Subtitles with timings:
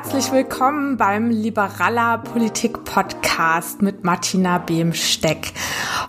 [0.00, 5.52] Herzlich willkommen beim Liberaler Politik Podcast mit Martina Behmsteck.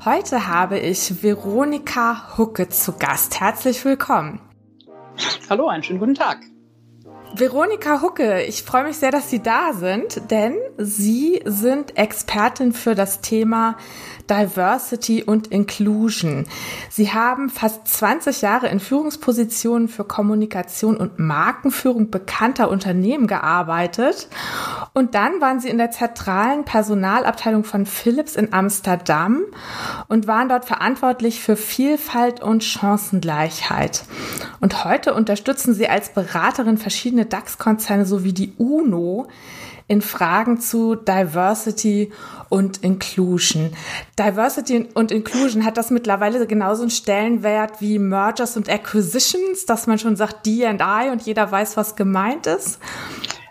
[0.05, 3.39] Heute habe ich Veronika Hucke zu Gast.
[3.39, 4.41] Herzlich willkommen.
[5.49, 6.37] Hallo, einen schönen guten Tag.
[7.35, 12.95] Veronika Hucke, ich freue mich sehr, dass Sie da sind, denn Sie sind Expertin für
[12.95, 13.77] das Thema
[14.29, 16.45] Diversity und Inclusion.
[16.89, 24.27] Sie haben fast 20 Jahre in Führungspositionen für Kommunikation und Markenführung bekannter Unternehmen gearbeitet
[24.93, 29.41] und dann waren Sie in der zentralen Personalabteilung von Philips in Amsterdam
[30.07, 34.03] und waren dort verantwortlich für Vielfalt und Chancengleichheit.
[34.59, 39.27] Und heute unterstützen Sie als Beraterin verschiedene DAX-Konzerne sowie die UNO
[39.87, 42.11] in Fragen zu Diversity
[42.47, 43.71] und Inclusion.
[44.17, 49.97] Diversity und Inclusion hat das mittlerweile genauso einen Stellenwert wie Mergers und Acquisitions, dass man
[49.97, 52.79] schon sagt D&I und jeder weiß, was gemeint ist?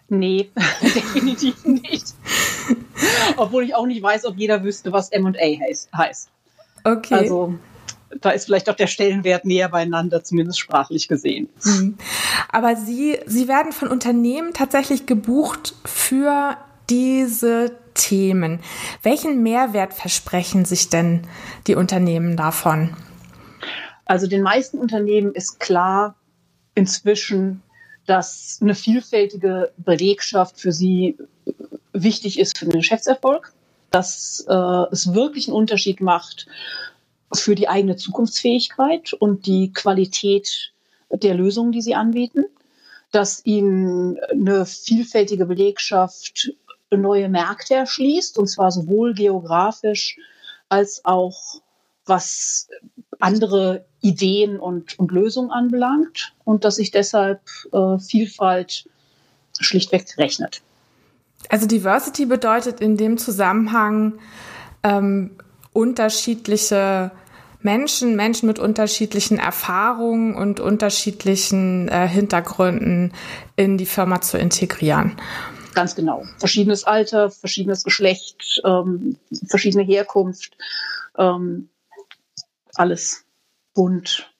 [0.08, 0.50] Nee,
[0.82, 2.14] definitiv nicht.
[3.36, 5.32] Obwohl ich auch nicht weiß, ob jeder wüsste, was M&A
[5.96, 6.30] heißt.
[6.84, 7.14] Okay.
[7.14, 7.54] Also
[8.20, 11.48] da ist vielleicht auch der Stellenwert näher beieinander, zumindest sprachlich gesehen.
[11.64, 11.98] Mhm.
[12.50, 16.56] Aber Sie, Sie werden von Unternehmen tatsächlich gebucht für
[16.88, 18.60] diese Themen.
[19.02, 21.26] Welchen Mehrwert versprechen sich denn
[21.66, 22.96] die Unternehmen davon?
[24.04, 26.14] Also den meisten Unternehmen ist klar
[26.74, 27.62] inzwischen,
[28.06, 31.18] dass eine vielfältige Belegschaft für sie
[31.92, 33.52] wichtig ist für den Geschäftserfolg,
[33.90, 34.54] dass äh,
[34.92, 36.46] es wirklich einen Unterschied macht,
[37.32, 40.72] für die eigene Zukunftsfähigkeit und die Qualität
[41.10, 42.44] der Lösungen, die sie anbieten,
[43.10, 46.52] dass ihnen eine vielfältige Belegschaft
[46.90, 50.16] neue Märkte erschließt, und zwar sowohl geografisch
[50.68, 51.60] als auch
[52.06, 52.68] was
[53.18, 57.40] andere Ideen und, und Lösungen anbelangt und dass sich deshalb
[57.72, 58.88] äh, Vielfalt
[59.58, 60.62] schlichtweg rechnet.
[61.48, 64.18] Also Diversity bedeutet in dem Zusammenhang
[64.82, 65.36] ähm,
[65.78, 67.12] unterschiedliche
[67.62, 73.12] Menschen, Menschen mit unterschiedlichen Erfahrungen und unterschiedlichen äh, Hintergründen
[73.54, 75.16] in die Firma zu integrieren.
[75.74, 76.24] Ganz genau.
[76.38, 80.56] Verschiedenes Alter, verschiedenes Geschlecht, ähm, verschiedene Herkunft,
[81.16, 81.68] ähm,
[82.74, 83.24] alles
[83.72, 84.32] bunt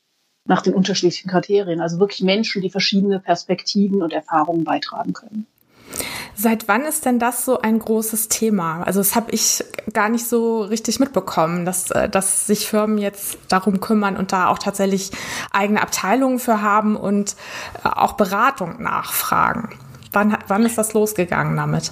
[0.44, 1.80] nach den unterschiedlichen Kriterien.
[1.80, 5.46] Also wirklich Menschen, die verschiedene Perspektiven und Erfahrungen beitragen können.
[6.40, 8.84] Seit wann ist denn das so ein großes Thema?
[8.84, 13.38] Also das habe ich gar nicht so richtig mitbekommen, dass, äh, dass sich Firmen jetzt
[13.48, 15.10] darum kümmern und da auch tatsächlich
[15.50, 17.34] eigene Abteilungen für haben und
[17.82, 19.70] äh, auch Beratung nachfragen.
[20.12, 21.90] Wann, wann ist das losgegangen damit?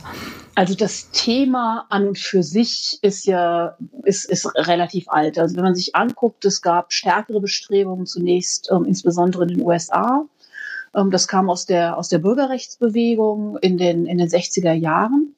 [0.55, 5.41] Also das Thema an und für sich ist ja ist, ist relativ alt.
[5.41, 10.25] Also wenn man sich anguckt, es gab stärkere Bestrebungen zunächst, ähm, insbesondere in den USA,
[11.05, 15.35] das kam aus der, aus der Bürgerrechtsbewegung in den, in den 60er Jahren.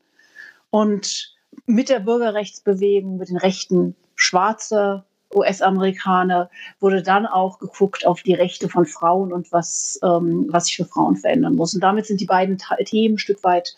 [0.71, 1.35] Und
[1.67, 5.05] mit der Bürgerrechtsbewegung, mit den Rechten schwarzer
[5.35, 6.49] US-Amerikaner,
[6.81, 10.85] wurde dann auch geguckt auf die Rechte von Frauen und was, ähm, was sich für
[10.85, 11.75] Frauen verändern muss.
[11.75, 13.75] Und damit sind die beiden Themen ein Stück weit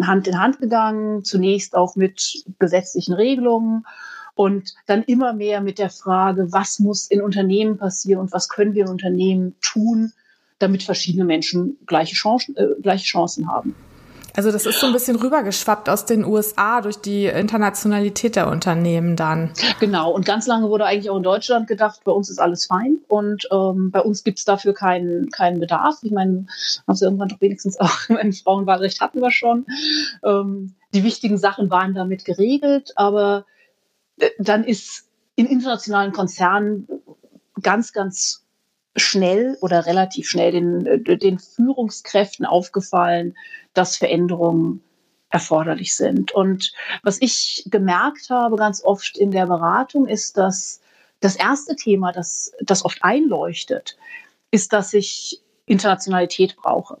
[0.00, 3.84] Hand in Hand gegangen, zunächst auch mit gesetzlichen Regelungen
[4.34, 8.74] und dann immer mehr mit der Frage, was muss in Unternehmen passieren und was können
[8.74, 10.12] wir in Unternehmen tun,
[10.60, 13.74] damit verschiedene Menschen gleiche Chancen, äh, gleiche Chancen haben.
[14.36, 19.16] Also das ist so ein bisschen rübergeschwappt aus den USA durch die Internationalität der Unternehmen
[19.16, 19.52] dann.
[19.80, 22.98] Genau, und ganz lange wurde eigentlich auch in Deutschland gedacht, bei uns ist alles fein
[23.08, 25.98] und ähm, bei uns gibt es dafür keinen keinen Bedarf.
[26.02, 26.46] Ich meine,
[26.86, 29.66] haben sie irgendwann doch wenigstens auch ein Frauenwahlrecht hatten wir schon.
[30.24, 33.46] Ähm, die wichtigen Sachen waren damit geregelt, aber
[34.18, 36.86] äh, dann ist in internationalen Konzernen
[37.62, 38.39] ganz, ganz
[38.96, 43.36] schnell oder relativ schnell den, äh, den Führungskräften aufgefallen,
[43.74, 44.82] dass Veränderungen
[45.30, 46.32] erforderlich sind.
[46.32, 50.80] Und was ich gemerkt habe ganz oft in der Beratung ist, dass
[51.20, 53.96] das erste Thema, das, das oft einleuchtet,
[54.50, 56.98] ist, dass ich Internationalität brauche.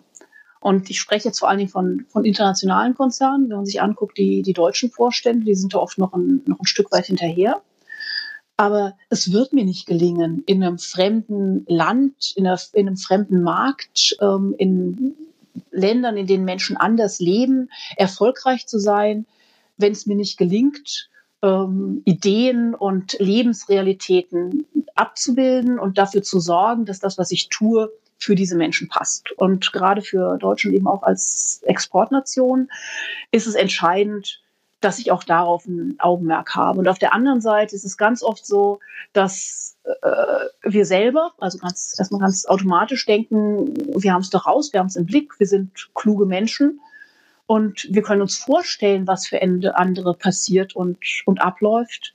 [0.60, 3.48] Und ich spreche jetzt vor allen Dingen von, von internationalen Konzernen.
[3.48, 6.60] Wenn man sich anguckt, die, die deutschen Vorstände, die sind da oft noch ein, noch
[6.60, 7.62] ein Stück weit hinterher.
[8.60, 13.42] Aber es wird mir nicht gelingen, in einem fremden Land, in, einer, in einem fremden
[13.42, 15.14] Markt, ähm, in
[15.70, 19.24] Ländern, in denen Menschen anders leben, erfolgreich zu sein,
[19.78, 21.08] wenn es mir nicht gelingt,
[21.40, 28.34] ähm, Ideen und Lebensrealitäten abzubilden und dafür zu sorgen, dass das, was ich tue, für
[28.34, 29.32] diese Menschen passt.
[29.38, 32.68] Und gerade für Deutschland eben auch als Exportnation
[33.30, 34.42] ist es entscheidend,
[34.80, 36.78] dass ich auch darauf ein Augenmerk habe.
[36.78, 38.80] Und auf der anderen Seite ist es ganz oft so,
[39.12, 44.72] dass äh, wir selber, also ganz, erstmal ganz automatisch denken, wir haben es doch raus,
[44.72, 46.80] wir haben es im Blick, wir sind kluge Menschen.
[47.46, 52.14] und wir können uns vorstellen, was für Ende andere passiert und, und abläuft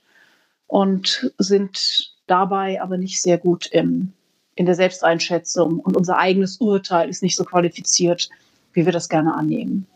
[0.66, 4.12] und sind dabei aber nicht sehr gut im,
[4.54, 8.30] in der Selbsteinschätzung und unser eigenes Urteil ist nicht so qualifiziert,
[8.72, 9.86] wie wir das gerne annehmen.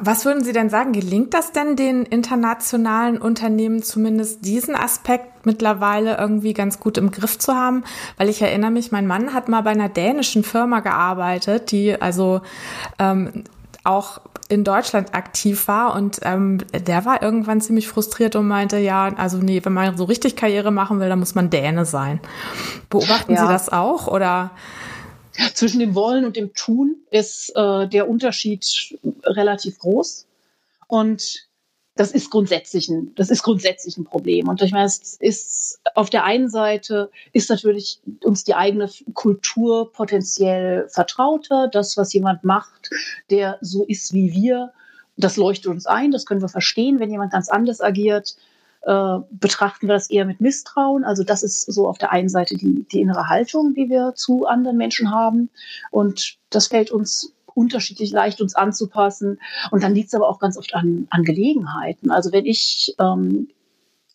[0.00, 0.92] Was würden Sie denn sagen?
[0.92, 7.38] Gelingt das denn den internationalen Unternehmen zumindest diesen Aspekt mittlerweile irgendwie ganz gut im Griff
[7.38, 7.84] zu haben?
[8.16, 12.40] Weil ich erinnere mich, mein Mann hat mal bei einer dänischen Firma gearbeitet, die also
[12.98, 13.44] ähm,
[13.84, 19.10] auch in Deutschland aktiv war und ähm, der war irgendwann ziemlich frustriert und meinte, ja,
[19.16, 22.20] also nee, wenn man so richtig Karriere machen will, dann muss man Däne sein.
[22.90, 23.46] Beobachten ja.
[23.46, 24.50] Sie das auch oder?
[25.54, 30.26] Zwischen dem Wollen und dem Tun ist äh, der Unterschied relativ groß.
[30.88, 31.48] Und
[31.94, 34.48] das ist grundsätzlich ein, das ist grundsätzlich ein Problem.
[34.48, 39.92] Und ich meine, es ist auf der einen Seite ist natürlich uns die eigene Kultur
[39.92, 41.68] potenziell vertrauter.
[41.68, 42.90] Das, was jemand macht,
[43.30, 44.72] der so ist wie wir,
[45.16, 46.10] das leuchtet uns ein.
[46.10, 46.98] Das können wir verstehen.
[46.98, 48.36] Wenn jemand ganz anders agiert,
[48.82, 51.04] äh, betrachten wir das eher mit Misstrauen.
[51.04, 54.46] Also das ist so auf der einen Seite die, die innere Haltung, die wir zu
[54.46, 55.50] anderen Menschen haben.
[55.90, 59.40] Und das fällt uns unterschiedlich leicht uns anzupassen.
[59.70, 62.10] Und dann liegt es aber auch ganz oft an, an Gelegenheiten.
[62.10, 63.48] Also wenn ich ähm,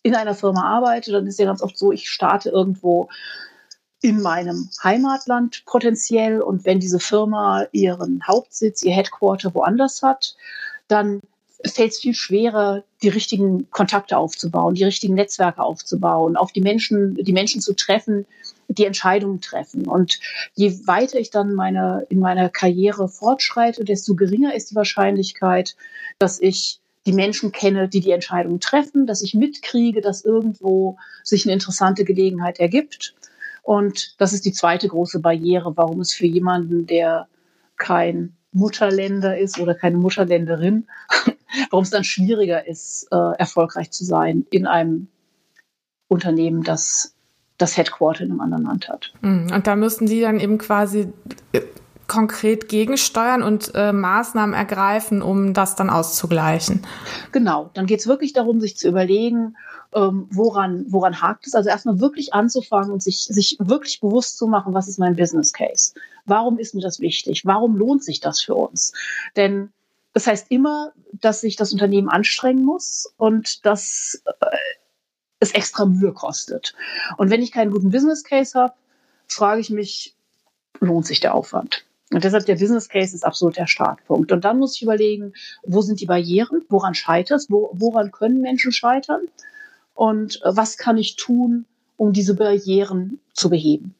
[0.02, 3.08] in einer Firma arbeite, dann ist ja ganz oft so, ich starte irgendwo
[4.00, 10.36] in meinem Heimatland potenziell und wenn diese Firma ihren Hauptsitz, ihr Headquarter woanders hat,
[10.86, 11.20] dann
[11.64, 17.14] fällt es viel schwerer, die richtigen Kontakte aufzubauen, die richtigen Netzwerke aufzubauen, auf die Menschen,
[17.16, 18.26] die Menschen zu treffen,
[18.68, 19.86] die Entscheidungen treffen.
[19.86, 20.20] Und
[20.54, 25.74] je weiter ich dann meine, in meiner Karriere fortschreite, desto geringer ist die Wahrscheinlichkeit,
[26.18, 31.44] dass ich die Menschen kenne, die die Entscheidungen treffen, dass ich mitkriege, dass irgendwo sich
[31.44, 33.14] eine interessante Gelegenheit ergibt.
[33.62, 37.26] Und das ist die zweite große Barriere, warum es für jemanden, der
[37.76, 40.86] kein Mutterländer ist oder keine Mutterländerin,
[41.70, 45.08] warum es dann schwieriger ist, äh, erfolgreich zu sein in einem
[46.08, 47.14] Unternehmen, das
[47.58, 49.12] das Headquarter in einem anderen Land hat.
[49.20, 51.12] Hm, und da müssten Sie dann eben quasi
[51.52, 51.60] äh,
[52.08, 56.84] konkret gegensteuern und äh, Maßnahmen ergreifen, um das dann auszugleichen.
[57.32, 59.56] Genau, dann geht es wirklich darum, sich zu überlegen,
[59.94, 61.54] ähm, woran, woran hakt es.
[61.54, 65.52] Also erstmal wirklich anzufangen und sich, sich wirklich bewusst zu machen, was ist mein Business
[65.52, 65.92] Case?
[66.24, 67.44] Warum ist mir das wichtig?
[67.44, 68.92] Warum lohnt sich das für uns?
[69.36, 69.70] Denn
[70.14, 74.46] das heißt immer, dass sich das Unternehmen anstrengen muss und dass äh,
[75.40, 76.74] es extra Mühe kostet.
[77.16, 78.74] Und wenn ich keinen guten Business Case habe,
[79.26, 80.16] frage ich mich,
[80.80, 81.84] lohnt sich der Aufwand?
[82.10, 84.32] Und deshalb der Business Case ist absolut der Startpunkt.
[84.32, 85.34] Und dann muss ich überlegen,
[85.64, 86.64] wo sind die Barrieren?
[86.68, 87.50] Woran scheitert es?
[87.50, 89.20] Wo, woran können Menschen scheitern?
[89.94, 91.66] Und äh, was kann ich tun,
[91.96, 93.94] um diese Barrieren zu beheben?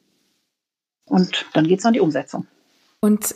[1.05, 2.47] Und dann geht es an die Umsetzung.
[3.01, 3.35] Und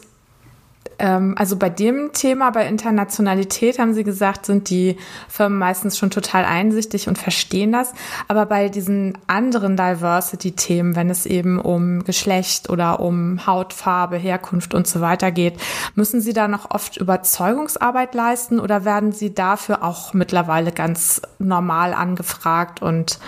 [1.03, 4.95] ähm, also bei dem Thema, bei Internationalität, haben Sie gesagt, sind die
[5.27, 7.93] Firmen meistens schon total einsichtig und verstehen das.
[8.29, 14.87] Aber bei diesen anderen Diversity-Themen, wenn es eben um Geschlecht oder um Hautfarbe, Herkunft und
[14.87, 15.55] so weiter geht,
[15.93, 21.93] müssen Sie da noch oft Überzeugungsarbeit leisten oder werden Sie dafür auch mittlerweile ganz normal
[21.93, 22.81] angefragt?
[22.81, 23.19] Und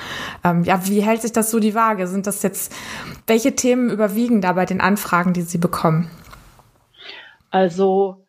[0.45, 2.07] ähm, ja, wie hält sich das so die Waage?
[2.07, 2.71] Sind das jetzt,
[3.27, 6.09] welche Themen überwiegen da bei den Anfragen, die Sie bekommen?
[7.55, 8.27] Also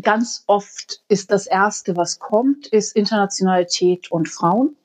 [0.00, 4.76] ganz oft ist das Erste, was kommt, ist Internationalität und Frauen.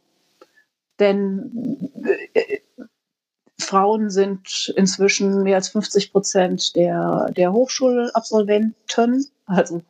[1.00, 1.90] Denn
[2.34, 2.60] äh,
[3.58, 9.26] Frauen sind inzwischen mehr als 50 Prozent der, der Hochschulabsolventen.
[9.46, 9.82] Also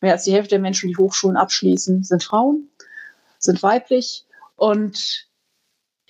[0.00, 2.70] mehr als die Hälfte der Menschen, die Hochschulen abschließen, sind Frauen,
[3.40, 4.24] sind weiblich.
[4.56, 5.28] Und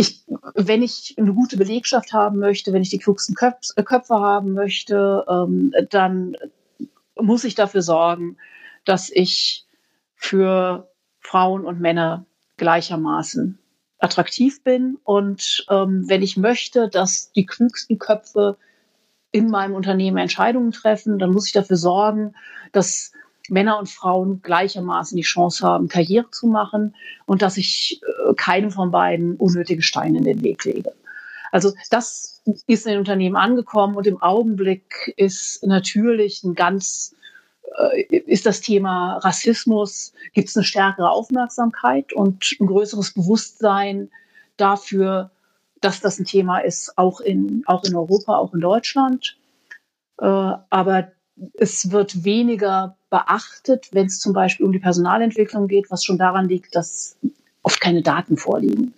[0.03, 4.15] ich, wenn ich eine gute Belegschaft haben möchte, wenn ich die klugsten Köp äh, Köpfe
[4.15, 6.37] haben möchte, ähm, dann
[7.17, 8.37] muss ich dafür sorgen,
[8.85, 9.67] dass ich
[10.15, 10.91] für
[11.21, 13.59] Frauen und Männer gleichermaßen
[13.99, 14.99] attraktiv bin.
[15.05, 18.57] Und ähm, wenn ich möchte, dass die klügsten Köpfe
[19.31, 22.35] in meinem Unternehmen Entscheidungen treffen, dann muss ich dafür sorgen,
[22.73, 23.13] dass
[23.49, 26.95] Männer und Frauen gleichermaßen die Chance haben, Karriere zu machen
[27.27, 30.93] und dass ich äh, keinem von beiden unnötige Steine in den Weg lege.
[31.51, 37.15] Also das ist in den Unternehmen angekommen und im Augenblick ist natürlich ein ganz
[37.79, 44.11] äh, ist das Thema Rassismus, gibt es eine stärkere Aufmerksamkeit und ein größeres Bewusstsein
[44.57, 45.31] dafür,
[45.81, 49.37] dass das ein Thema ist, auch in, auch in Europa, auch in Deutschland.
[50.21, 51.13] Äh, aber
[51.55, 56.49] es wird weniger beachtet, wenn es zum Beispiel um die Personalentwicklung geht, was schon daran
[56.49, 57.17] liegt, dass
[57.63, 58.95] oft keine Daten vorliegen.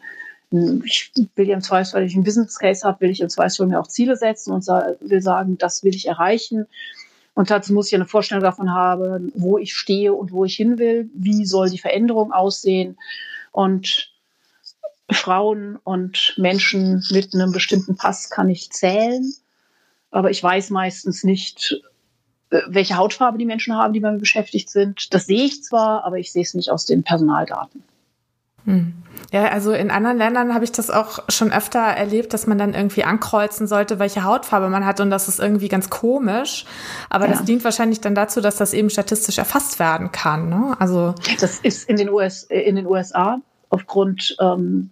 [0.85, 3.67] Ich will ja im Zweifelsfall, wenn ich einen Business Case habe, will ich im Zweifelsfall
[3.67, 6.67] mir auch Ziele setzen und will sagen, das will ich erreichen.
[7.35, 10.79] Und dazu muss ich eine Vorstellung davon haben, wo ich stehe und wo ich hin
[10.79, 12.97] will, wie soll die Veränderung aussehen.
[13.51, 14.13] Und
[15.11, 19.35] Frauen und Menschen mit einem bestimmten Pass kann ich zählen,
[20.11, 21.83] aber ich weiß meistens nicht,
[22.67, 25.13] welche Hautfarbe die Menschen haben, die bei mir beschäftigt sind.
[25.15, 27.83] Das sehe ich zwar, aber ich sehe es nicht aus den Personaldaten.
[28.65, 28.95] Hm.
[29.33, 32.73] Ja, also in anderen Ländern habe ich das auch schon öfter erlebt, dass man dann
[32.73, 36.65] irgendwie ankreuzen sollte, welche Hautfarbe man hat und das ist irgendwie ganz komisch.
[37.11, 37.33] Aber ja.
[37.33, 40.49] das dient wahrscheinlich dann dazu, dass das eben statistisch erfasst werden kann.
[40.49, 40.77] Ne?
[40.79, 44.91] Also das ist in den, US, äh, in den USA aufgrund ähm,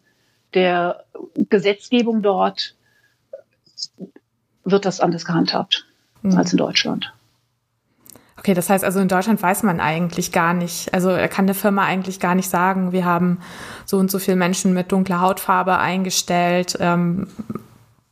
[0.55, 1.05] der
[1.49, 2.75] Gesetzgebung dort
[4.65, 5.87] wird das anders gehandhabt
[6.23, 6.37] mhm.
[6.37, 7.13] als in Deutschland.
[8.39, 11.85] Okay, das heißt also in Deutschland weiß man eigentlich gar nicht, also kann eine Firma
[11.85, 13.41] eigentlich gar nicht sagen, wir haben
[13.85, 17.29] so und so viele Menschen mit dunkler Hautfarbe eingestellt, ähm,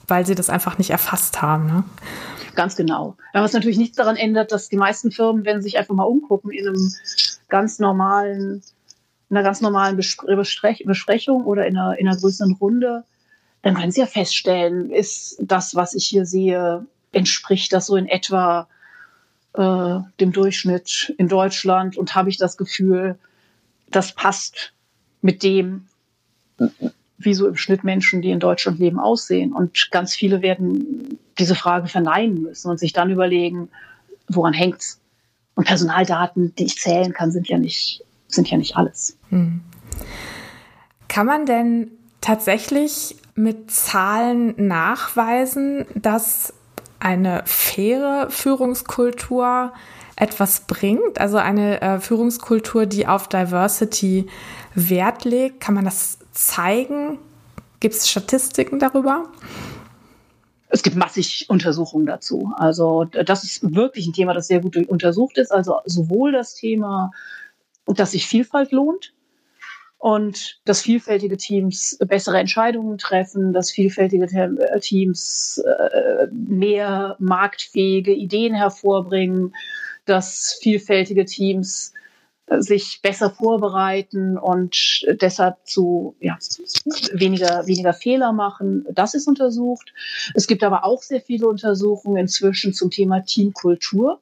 [0.07, 1.67] weil sie das einfach nicht erfasst haben.
[1.67, 1.85] Ne?
[2.55, 3.17] Ganz genau.
[3.33, 6.51] Was natürlich nichts daran ändert, dass die meisten Firmen, wenn sie sich einfach mal umgucken,
[6.51, 6.93] in einem
[7.49, 8.63] ganz normalen,
[9.31, 13.05] in einer ganz normalen Besprechung oder in einer, in einer größeren Runde,
[13.63, 18.07] dann können sie ja feststellen, ist das, was ich hier sehe, entspricht das so in
[18.07, 18.69] etwa
[19.55, 23.19] äh, dem Durchschnitt in Deutschland und habe ich das Gefühl,
[23.91, 24.73] das passt
[25.23, 25.87] mit dem,
[27.19, 29.53] wie so im Schnitt Menschen, die in Deutschland leben, aussehen.
[29.53, 33.69] Und ganz viele werden diese Frage verneinen müssen und sich dann überlegen,
[34.29, 35.01] woran hängt's?
[35.55, 39.19] Und Personaldaten, die ich zählen kann, sind ja nicht, sind ja nicht alles.
[39.29, 39.61] Hm.
[41.09, 41.91] Kann man denn
[42.21, 46.55] tatsächlich mit Zahlen nachweisen, dass
[47.01, 49.73] eine faire Führungskultur
[50.17, 54.27] etwas bringt, also eine äh, Führungskultur, die auf Diversity
[54.75, 55.61] Wert legt.
[55.61, 57.19] Kann man das zeigen?
[57.81, 59.25] Gibt es Statistiken darüber?
[60.69, 62.53] Es gibt massig Untersuchungen dazu.
[62.57, 65.51] Also das ist wirklich ein Thema, das sehr gut untersucht ist.
[65.51, 67.11] Also sowohl das Thema,
[67.87, 69.13] dass sich Vielfalt lohnt,
[70.01, 78.55] und dass vielfältige Teams bessere Entscheidungen treffen, dass vielfältige äh, Teams äh, mehr marktfähige Ideen
[78.55, 79.55] hervorbringen,
[80.07, 81.93] dass vielfältige Teams
[82.47, 86.39] äh, sich besser vorbereiten und deshalb zu ja,
[87.13, 88.87] weniger, weniger Fehler machen.
[88.91, 89.93] Das ist untersucht.
[90.35, 94.19] Es gibt aber auch sehr viele Untersuchungen inzwischen zum Thema Teamkultur.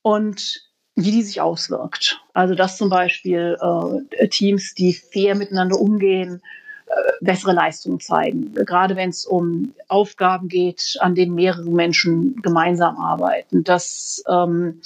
[0.00, 2.20] Und wie die sich auswirkt.
[2.34, 6.42] Also dass zum Beispiel äh, Teams, die fair miteinander umgehen,
[6.86, 8.52] äh, bessere Leistungen zeigen.
[8.54, 13.64] Gerade wenn es um Aufgaben geht, an denen mehrere Menschen gemeinsam arbeiten.
[13.64, 14.80] Dass ähm,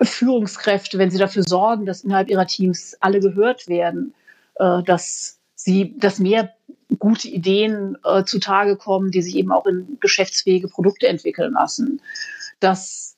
[0.00, 4.14] Führungskräfte, wenn sie dafür sorgen, dass innerhalb ihrer Teams alle gehört werden,
[4.56, 6.52] äh, dass sie, dass mehr
[6.98, 12.02] gute Ideen äh, zutage kommen, die sich eben auch in geschäftsfähige Produkte entwickeln lassen.
[12.60, 13.11] Dass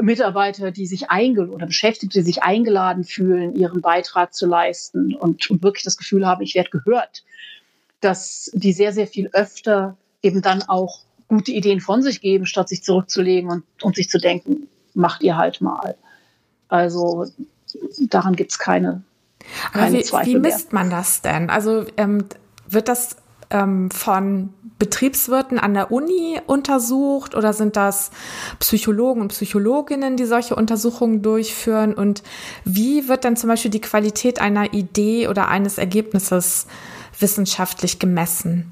[0.00, 5.50] Mitarbeiter, die sich eingeladen oder Beschäftigte, die sich eingeladen fühlen, ihren Beitrag zu leisten und,
[5.50, 7.24] und wirklich das Gefühl haben, ich werde gehört,
[8.00, 12.68] dass die sehr, sehr viel öfter eben dann auch gute Ideen von sich geben, statt
[12.68, 15.96] sich zurückzulegen und, und sich zu denken, macht ihr halt mal.
[16.68, 17.26] Also
[18.00, 19.02] daran gibt's keine,
[19.72, 21.50] keine wie, Zweifel Wie misst man das denn?
[21.50, 22.24] Also ähm,
[22.68, 23.16] wird das
[23.54, 28.10] ähm, von Betriebswirten an der Uni untersucht oder sind das
[28.58, 31.94] Psychologen und Psychologinnen, die solche Untersuchungen durchführen?
[31.94, 32.24] Und
[32.64, 36.66] wie wird dann zum Beispiel die Qualität einer Idee oder eines Ergebnisses
[37.18, 38.68] wissenschaftlich gemessen?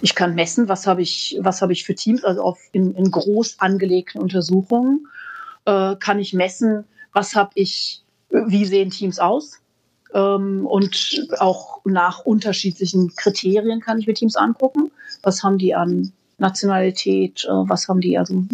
[0.00, 3.10] Ich kann messen, was habe ich, was habe ich für Teams, also auf, in, in
[3.10, 5.08] groß angelegten Untersuchungen
[5.66, 9.60] äh, kann ich messen, was habe ich, wie sehen Teams aus?
[10.14, 14.90] Ähm, und auch nach unterschiedlichen Kriterien kann ich mir Teams angucken.
[15.22, 18.44] Was haben die an Nationalität, äh, was haben die, also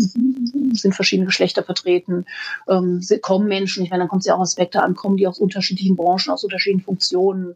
[0.73, 2.27] sind verschiedene Geschlechter vertreten,
[2.69, 5.39] ähm, kommen Menschen, ich meine, dann kommt es ja auch Aspekte an, kommen die aus
[5.39, 7.55] unterschiedlichen Branchen, aus unterschiedlichen Funktionen.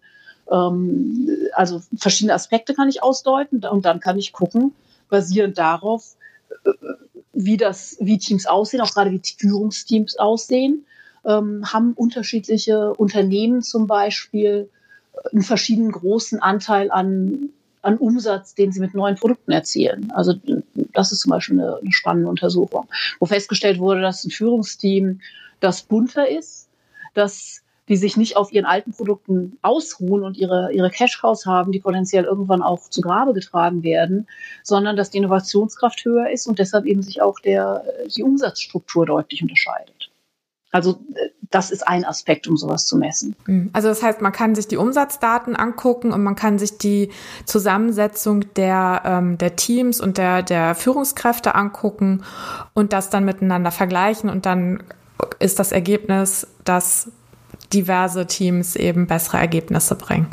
[0.51, 4.73] Ähm, also verschiedene Aspekte kann ich ausdeuten und dann kann ich gucken,
[5.09, 6.15] basierend darauf,
[6.65, 6.71] äh,
[7.33, 10.87] wie das, wie Teams aussehen, auch gerade wie Führungsteams aussehen,
[11.25, 14.69] ähm, haben unterschiedliche Unternehmen zum Beispiel
[15.33, 17.51] einen verschiedenen großen Anteil an,
[17.83, 20.11] an Umsatz, den sie mit neuen Produkten erzielen.
[20.13, 20.35] Also
[20.93, 22.87] das ist zum Beispiel eine, eine spannende Untersuchung,
[23.19, 25.21] wo festgestellt wurde, dass ein Führungsteam,
[25.61, 26.69] das bunter ist,
[27.15, 31.81] dass die sich nicht auf ihren alten Produkten ausruhen und ihre, ihre Cash-Cows haben, die
[31.81, 34.29] potenziell irgendwann auch zu Grabe getragen werden,
[34.63, 37.83] sondern dass die Innovationskraft höher ist und deshalb eben sich auch der,
[38.15, 40.10] die Umsatzstruktur deutlich unterscheidet.
[40.73, 41.01] Also
[41.51, 43.35] das ist ein Aspekt, um sowas zu messen.
[43.47, 43.71] Mhm.
[43.73, 47.11] Also das heißt, man kann sich die Umsatzdaten angucken und man kann sich die
[47.45, 52.23] Zusammensetzung der, ähm, der Teams und der, der Führungskräfte angucken
[52.73, 54.83] und das dann miteinander vergleichen und dann
[55.39, 57.11] ist das Ergebnis, dass
[57.73, 60.29] diverse Teams eben bessere Ergebnisse bringen.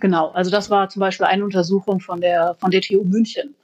[0.00, 3.54] Genau, also das war zum Beispiel eine Untersuchung von der, von der TU München,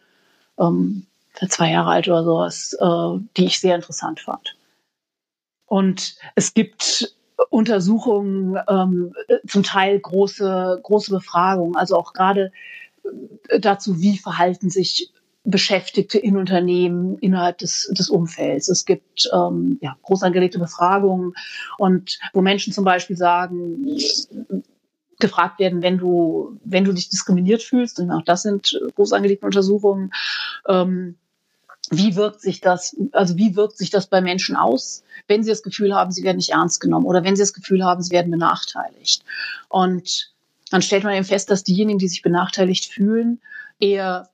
[0.59, 1.07] ähm,
[1.49, 4.57] zwei Jahre alt oder sowas, äh, die ich sehr interessant fand.
[5.67, 7.15] Und es gibt
[7.51, 9.13] Untersuchungen, ähm,
[9.47, 12.53] zum Teil große, große Befragungen, also auch gerade
[13.49, 15.11] äh, dazu, wie verhalten sich
[15.47, 18.69] Beschäftigte in Unternehmen innerhalb des, des Umfelds.
[18.69, 21.35] Es gibt ähm, ja, groß angelegte Befragungen
[21.77, 23.87] und wo Menschen zum Beispiel sagen,
[25.21, 29.45] gefragt werden, wenn du, wenn du dich diskriminiert fühlst, und auch das sind groß angelegte
[29.45, 30.13] Untersuchungen,
[30.67, 31.17] ähm,
[31.91, 35.63] wie wirkt sich das, also wie wirkt sich das bei Menschen aus, wenn sie das
[35.63, 38.31] Gefühl haben, sie werden nicht ernst genommen oder wenn sie das Gefühl haben, sie werden
[38.31, 39.23] benachteiligt.
[39.69, 40.33] Und
[40.71, 43.41] dann stellt man eben fest, dass diejenigen, die sich benachteiligt fühlen,
[43.79, 44.29] eher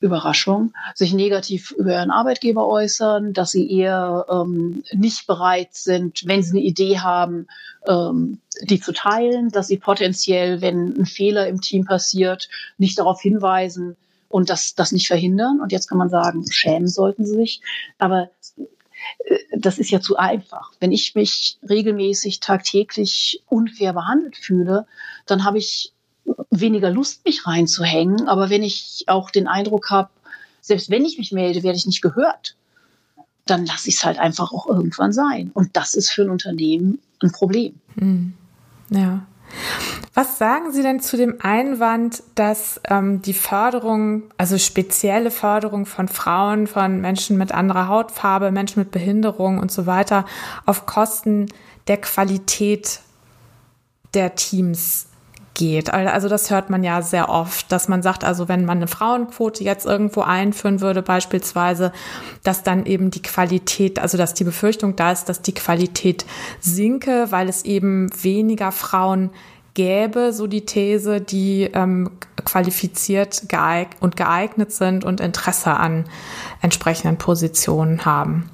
[0.00, 6.42] Überraschung, sich negativ über ihren Arbeitgeber äußern, dass sie eher ähm, nicht bereit sind, wenn
[6.42, 7.46] sie eine Idee haben,
[7.86, 13.20] ähm, die zu teilen, dass sie potenziell, wenn ein Fehler im Team passiert, nicht darauf
[13.20, 13.96] hinweisen
[14.32, 15.60] und das, das nicht verhindern.
[15.60, 17.60] Und jetzt kann man sagen, schämen sollten sie sich.
[17.98, 18.30] Aber
[19.24, 20.72] äh, das ist ja zu einfach.
[20.80, 24.86] Wenn ich mich regelmäßig tagtäglich unfair behandelt fühle,
[25.26, 25.92] dann habe ich
[26.50, 28.28] weniger Lust, mich reinzuhängen.
[28.28, 30.10] Aber wenn ich auch den Eindruck habe,
[30.60, 32.56] selbst wenn ich mich melde, werde ich nicht gehört,
[33.44, 35.50] dann lasse ich es halt einfach auch irgendwann sein.
[35.52, 37.74] Und das ist für ein Unternehmen ein Problem.
[37.98, 38.34] Hm.
[38.90, 39.26] Ja.
[40.14, 46.06] Was sagen Sie denn zu dem Einwand, dass ähm, die Förderung, also spezielle Förderung von
[46.08, 50.26] Frauen, von Menschen mit anderer Hautfarbe, Menschen mit Behinderung und so weiter
[50.66, 51.46] auf Kosten
[51.86, 53.00] der Qualität
[54.14, 55.06] der Teams
[55.54, 55.92] geht.
[55.92, 59.64] Also das hört man ja sehr oft, dass man sagt, also wenn man eine Frauenquote
[59.64, 61.92] jetzt irgendwo einführen würde beispielsweise,
[62.42, 66.24] dass dann eben die Qualität, also dass die Befürchtung da ist, dass die Qualität
[66.60, 69.30] sinke, weil es eben weniger Frauen
[69.74, 72.10] gäbe, so die These, die ähm,
[72.44, 76.06] qualifiziert geeig und geeignet sind und Interesse an
[76.60, 78.50] entsprechenden Positionen haben.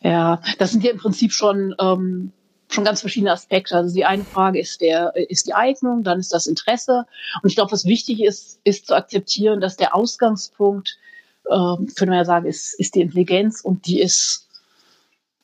[0.00, 2.32] Ja, das sind ja im Prinzip schon ähm,
[2.68, 3.76] schon ganz verschiedene Aspekte.
[3.76, 7.06] Also die eine Frage ist der, ist die Eignung, dann ist das Interesse.
[7.42, 10.98] Und ich glaube, was wichtig ist, ist zu akzeptieren, dass der Ausgangspunkt,
[11.50, 14.45] ähm, können wir ja sagen, ist, ist die Intelligenz und die ist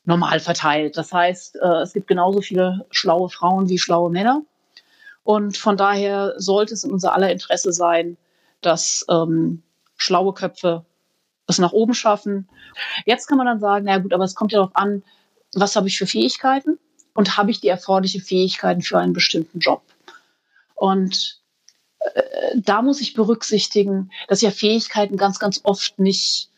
[0.05, 0.97] normal verteilt.
[0.97, 4.41] Das heißt, äh, es gibt genauso viele schlaue Frauen wie schlaue Männer.
[5.23, 8.17] Und von daher sollte es in unser aller Interesse sein,
[8.61, 9.63] dass ähm,
[9.95, 10.85] schlaue Köpfe
[11.47, 12.49] es nach oben schaffen.
[13.05, 15.03] Jetzt kann man dann sagen, na gut, aber es kommt ja darauf an,
[15.53, 16.77] was habe ich für Fähigkeiten?
[17.13, 19.83] und habe ich die erforderlichen Fähigkeiten für einen bestimmten Job.
[20.75, 21.41] Und
[21.99, 22.21] äh,
[22.55, 26.49] da muss ich berücksichtigen, dass ja Fähigkeiten ganz, ganz oft nicht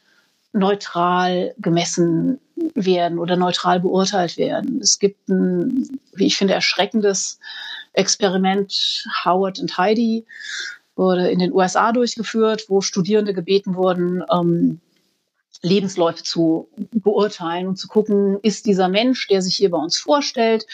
[0.53, 2.39] neutral gemessen
[2.73, 4.79] werden oder neutral beurteilt werden.
[4.81, 7.39] Es gibt ein, wie ich finde, erschreckendes
[7.93, 10.25] Experiment Howard und Heidi,
[10.95, 14.79] wurde in den USA durchgeführt, wo Studierende gebeten wurden, ähm,
[15.61, 20.65] Lebensläufe zu beurteilen und zu gucken, ist dieser Mensch, der sich hier bei uns vorstellt,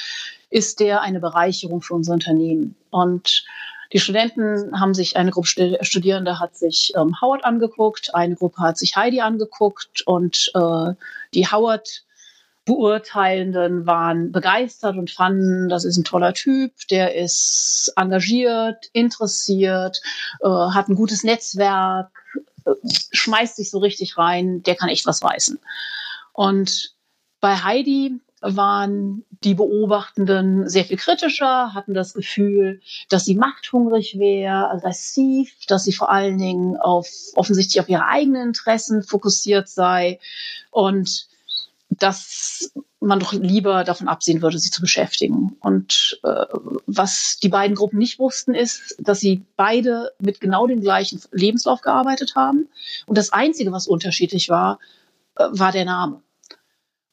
[0.50, 2.76] ist der eine Bereicherung für unser Unternehmen?
[2.90, 3.46] Und
[3.94, 8.78] die Studenten haben sich, eine Gruppe Studierende hat sich ähm, Howard angeguckt, eine Gruppe hat
[8.78, 10.94] sich Heidi angeguckt und äh,
[11.34, 12.04] die Howard
[12.66, 20.00] Beurteilenden waren begeistert und fanden, das ist ein toller Typ, der ist engagiert, interessiert,
[20.42, 22.12] äh, hat ein gutes Netzwerk,
[23.12, 25.60] schmeißt sich so richtig rein, der kann echt was reißen.
[26.34, 26.94] Und
[27.40, 34.70] bei Heidi waren die Beobachtenden sehr viel kritischer, hatten das Gefühl, dass sie machthungrig wäre,
[34.70, 40.20] aggressiv, dass sie vor allen Dingen auf offensichtlich auf ihre eigenen Interessen fokussiert sei
[40.72, 41.28] und
[41.90, 45.58] dass man doch lieber davon absehen würde, sie zu beschäftigen.
[45.60, 46.46] Und äh,
[46.86, 51.82] was die beiden Gruppen nicht wussten, ist, dass sie beide mit genau dem gleichen Lebenslauf
[51.82, 52.70] gearbeitet haben.
[53.08, 54.80] Und das Einzige, was unterschiedlich war,
[55.36, 56.22] äh, war der Name.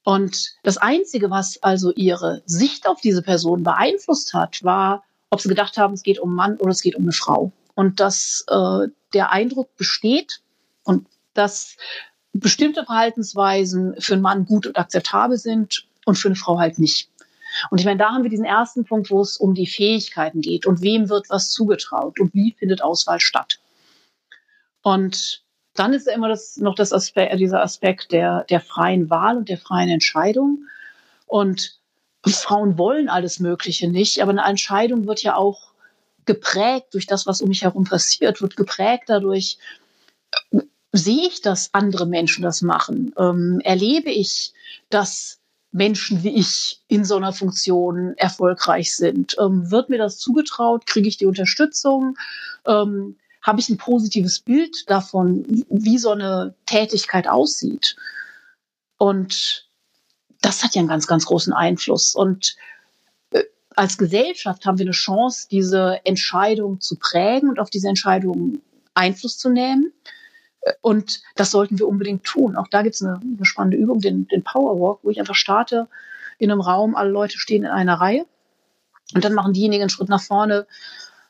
[0.08, 5.50] Und das Einzige, was also ihre Sicht auf diese Person beeinflusst hat, war, ob sie
[5.50, 7.52] gedacht haben, es geht um einen Mann oder es geht um eine Frau.
[7.74, 10.40] Und dass äh, der Eindruck besteht
[10.82, 11.76] und dass
[12.32, 17.10] bestimmte Verhaltensweisen für einen Mann gut und akzeptabel sind und für eine Frau halt nicht.
[17.70, 20.64] Und ich meine, da haben wir diesen ersten Punkt, wo es um die Fähigkeiten geht
[20.64, 23.58] und wem wird was zugetraut und wie findet Auswahl statt.
[24.80, 25.42] Und
[25.78, 29.48] dann ist ja immer das, noch das Aspekt, dieser Aspekt der, der freien Wahl und
[29.48, 30.64] der freien Entscheidung.
[31.26, 31.78] Und
[32.26, 35.72] Frauen wollen alles Mögliche nicht, aber eine Entscheidung wird ja auch
[36.24, 39.58] geprägt durch das, was um mich herum passiert, wird geprägt dadurch,
[40.50, 40.60] äh,
[40.92, 43.14] sehe ich, dass andere Menschen das machen?
[43.16, 44.52] Ähm, erlebe ich,
[44.90, 45.38] dass
[45.70, 49.36] Menschen wie ich in so einer Funktion erfolgreich sind?
[49.38, 50.86] Ähm, wird mir das zugetraut?
[50.86, 52.16] Kriege ich die Unterstützung?
[52.66, 53.16] Ähm,
[53.48, 57.96] Habe ich ein positives Bild davon, wie so eine Tätigkeit aussieht?
[58.98, 59.66] Und
[60.42, 62.14] das hat ja einen ganz, ganz großen Einfluss.
[62.14, 62.56] Und
[63.30, 68.60] äh, als Gesellschaft haben wir eine Chance, diese Entscheidung zu prägen und auf diese Entscheidung
[68.92, 69.94] Einfluss zu nehmen.
[70.82, 72.54] Und das sollten wir unbedingt tun.
[72.54, 75.34] Auch da gibt es eine, eine, spannende Übung, den, den Power Walk, wo ich einfach
[75.34, 75.88] starte
[76.36, 78.26] in einem Raum, alle Leute stehen in einer Reihe
[79.14, 80.66] und dann machen diejenigen einen Schritt nach vorne,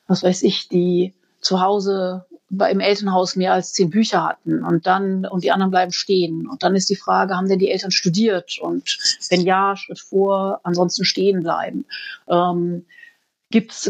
[0.08, 5.26] was weiß ich, die zu Hause im Elternhaus mehr als zehn Bücher hatten und dann
[5.26, 6.48] und die anderen bleiben stehen.
[6.48, 8.58] Und dann ist die Frage, haben denn die Eltern studiert?
[8.60, 8.98] Und
[9.28, 11.84] wenn ja, Schritt vor, ansonsten stehen bleiben.
[12.26, 12.86] Ähm,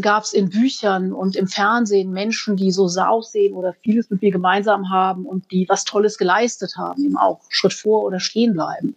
[0.03, 4.31] gab es in Büchern und im Fernsehen Menschen, die so aussehen oder vieles mit mir
[4.31, 8.95] gemeinsam haben und die was Tolles geleistet haben, eben auch Schritt vor oder stehen bleiben.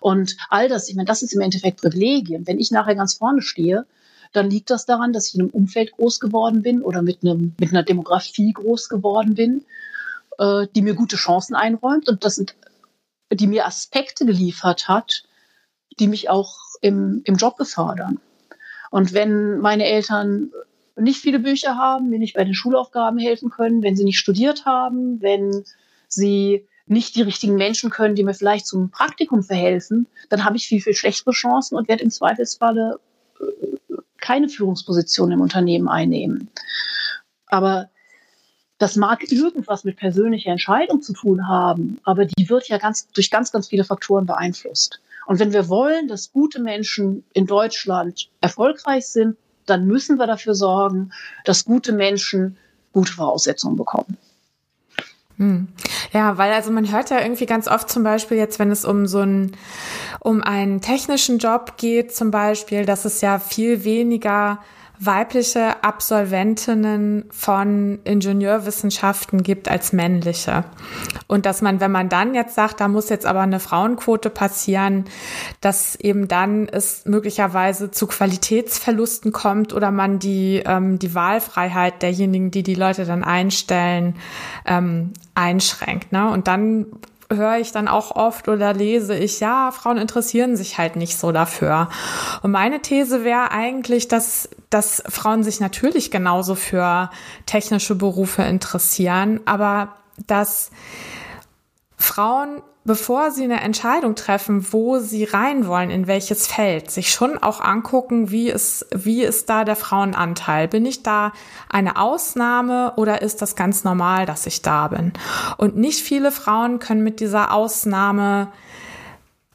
[0.00, 2.46] Und all das, ich meine, das ist im Endeffekt Privilegien.
[2.46, 3.86] Wenn ich nachher ganz vorne stehe,
[4.32, 7.54] dann liegt das daran, dass ich in einem Umfeld groß geworden bin oder mit, einem,
[7.58, 9.64] mit einer Demografie groß geworden bin,
[10.38, 12.54] äh, die mir gute Chancen einräumt und das sind,
[13.32, 15.24] die mir Aspekte geliefert hat,
[15.98, 18.20] die mich auch im, im Job befördern.
[18.90, 20.50] Und wenn meine Eltern
[20.96, 24.64] nicht viele Bücher haben, mir nicht bei den Schulaufgaben helfen können, wenn sie nicht studiert
[24.64, 25.64] haben, wenn
[26.08, 30.66] sie nicht die richtigen Menschen können, die mir vielleicht zum Praktikum verhelfen, dann habe ich
[30.66, 32.98] viel, viel schlechtere Chancen und werde im Zweifelsfalle
[33.40, 36.50] äh, keine Führungsposition im Unternehmen einnehmen.
[37.46, 37.88] Aber
[38.78, 43.30] das mag irgendwas mit persönlicher Entscheidung zu tun haben, aber die wird ja ganz, durch
[43.30, 45.00] ganz, ganz viele Faktoren beeinflusst.
[45.26, 50.54] Und wenn wir wollen, dass gute Menschen in Deutschland erfolgreich sind, dann müssen wir dafür
[50.54, 51.10] sorgen,
[51.44, 52.56] dass gute Menschen
[52.92, 54.16] gute Voraussetzungen bekommen.
[55.38, 55.68] Hm.
[56.12, 59.06] Ja, weil also man hört ja irgendwie ganz oft zum Beispiel jetzt, wenn es um
[59.06, 59.52] so einen,
[60.20, 64.58] um einen technischen Job geht zum Beispiel, dass es ja viel weniger
[65.00, 70.64] weibliche Absolventinnen von Ingenieurwissenschaften gibt als männliche.
[71.26, 75.04] Und dass man, wenn man dann jetzt sagt, da muss jetzt aber eine Frauenquote passieren,
[75.60, 82.50] dass eben dann es möglicherweise zu Qualitätsverlusten kommt oder man die, ähm, die Wahlfreiheit derjenigen,
[82.50, 84.16] die die Leute dann einstellen,
[84.66, 86.10] ähm, einschränkt.
[86.10, 86.28] Ne?
[86.30, 86.86] Und dann
[87.32, 91.32] höre ich dann auch oft oder lese ich, ja, Frauen interessieren sich halt nicht so
[91.32, 91.88] dafür.
[92.42, 97.10] Und meine These wäre eigentlich, dass, dass Frauen sich natürlich genauso für
[97.46, 99.94] technische Berufe interessieren, aber
[100.26, 100.70] dass
[101.96, 107.36] Frauen bevor sie eine Entscheidung treffen, wo sie rein wollen, in welches Feld, sich schon
[107.36, 110.68] auch angucken, wie ist, wie ist da der Frauenanteil?
[110.68, 111.32] Bin ich da
[111.68, 115.12] eine Ausnahme oder ist das ganz normal, dass ich da bin?
[115.58, 118.48] Und nicht viele Frauen können mit dieser Ausnahme,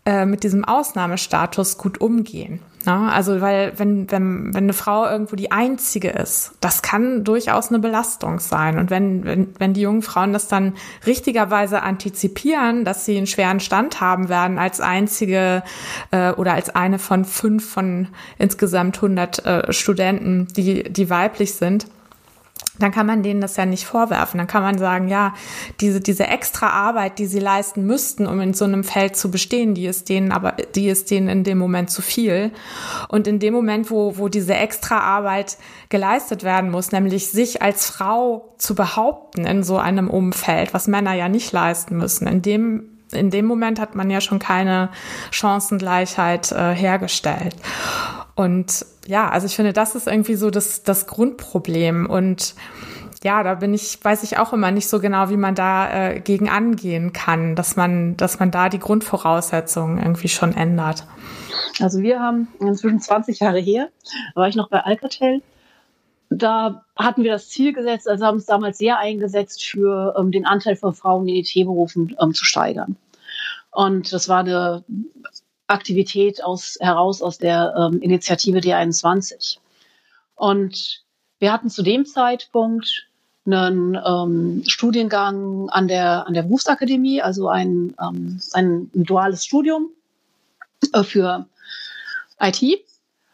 [0.06, 2.62] äh, mit diesem Ausnahmestatus gut umgehen.
[2.86, 3.12] Ne?
[3.12, 7.80] Also, weil wenn, wenn, wenn eine Frau irgendwo die einzige ist, das kann durchaus eine
[7.80, 8.78] Belastung sein.
[8.78, 10.74] Und wenn, wenn, wenn die jungen Frauen das dann
[11.06, 15.64] richtigerweise antizipieren, dass sie einen schweren Stand haben werden als einzige
[16.12, 21.88] äh, oder als eine von fünf von insgesamt 100 äh, Studenten, die, die weiblich sind,
[22.80, 24.40] dann kann man denen das ja nicht vorwerfen.
[24.40, 25.36] Dann kann man sagen, ja,
[25.80, 29.76] diese, diese extra Arbeit, die sie leisten müssten, um in so einem Feld zu bestehen,
[29.76, 32.52] die ist denen aber, die ist denen in dem Moment zu viel.
[33.10, 35.58] Und in dem Moment, wo, wo diese extra Arbeit
[35.90, 41.14] geleistet werden muss, nämlich sich als Frau zu behaupten in so einem Umfeld, was Männer
[41.14, 44.90] ja nicht leisten müssen, in dem in dem Moment hat man ja schon keine
[45.30, 47.56] Chancengleichheit äh, hergestellt.
[48.34, 52.10] Und ja, also ich finde, das ist irgendwie so das, das Grundproblem.
[52.10, 52.56] Und
[53.24, 56.20] ja, da bin ich, weiß ich auch immer nicht so genau, wie man da äh,
[56.20, 61.06] gegen angehen kann, dass man, dass man da die Grundvoraussetzungen irgendwie schon ändert.
[61.80, 63.90] Also wir haben inzwischen 20 Jahre her,
[64.36, 65.42] war ich noch bei Alcatel.
[66.30, 70.46] Da hatten wir das Ziel gesetzt, also haben es damals sehr eingesetzt, für ähm, den
[70.46, 72.96] Anteil von Frauen in IT-Berufen ähm, zu steigern.
[73.72, 74.84] Und das war eine
[75.74, 79.58] Aktivität aus, heraus aus der ähm, Initiative D21.
[80.36, 81.04] Und
[81.40, 83.08] wir hatten zu dem Zeitpunkt
[83.46, 89.90] einen ähm, Studiengang an der, an der Berufsakademie, also ein, ähm, ein, duales Studium
[90.94, 91.48] äh, für
[92.40, 92.64] IT.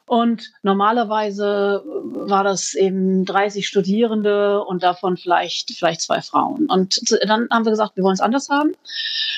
[0.08, 6.66] Und normalerweise war das eben 30 Studierende und davon vielleicht, vielleicht zwei Frauen.
[6.66, 8.72] Und dann haben wir gesagt, wir wollen es anders haben.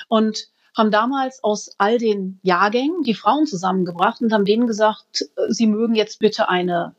[0.07, 5.49] Und haben damals aus all den Jahrgängen die Frauen zusammengebracht und haben denen gesagt, äh,
[5.49, 6.95] sie mögen jetzt bitte eine,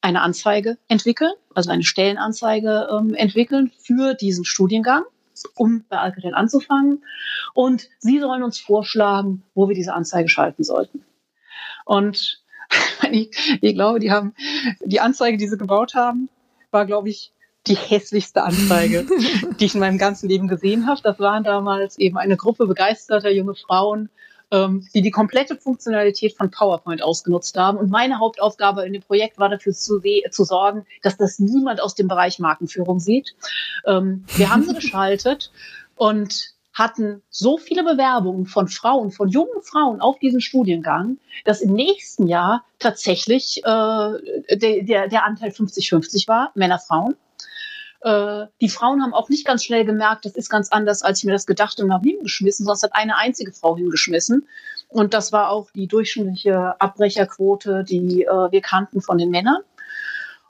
[0.00, 5.04] eine Anzeige entwickeln, also eine Stellenanzeige ähm, entwickeln für diesen Studiengang,
[5.54, 7.04] um bei Alcatel anzufangen.
[7.54, 11.04] Und sie sollen uns vorschlagen, wo wir diese Anzeige schalten sollten.
[11.84, 12.42] Und
[13.10, 14.34] ich, ich glaube, die haben
[14.84, 16.28] die Anzeige, die sie gebaut haben,
[16.70, 17.32] war, glaube ich,
[17.66, 19.06] die hässlichste Anzeige,
[19.60, 21.00] die ich in meinem ganzen Leben gesehen habe.
[21.02, 24.08] Das waren damals eben eine Gruppe begeisterter junge Frauen,
[24.50, 27.78] ähm, die die komplette Funktionalität von PowerPoint ausgenutzt haben.
[27.78, 31.94] Und meine Hauptaufgabe in dem Projekt war dafür zu, zu sorgen, dass das niemand aus
[31.94, 33.34] dem Bereich Markenführung sieht.
[33.86, 35.52] Ähm, wir haben sie geschaltet
[35.94, 41.74] und hatten so viele Bewerbungen von Frauen, von jungen Frauen auf diesen Studiengang, dass im
[41.74, 43.66] nächsten Jahr tatsächlich äh,
[44.56, 47.14] der, der, der Anteil 50-50 war, Männer, Frauen.
[48.02, 51.24] Äh, die Frauen haben auch nicht ganz schnell gemerkt, das ist ganz anders, als ich
[51.24, 54.46] mir das gedacht und haben hingeschmissen, sonst hat eine einzige Frau hingeschmissen.
[54.88, 59.62] Und das war auch die durchschnittliche Abbrecherquote, die äh, wir kannten von den Männern.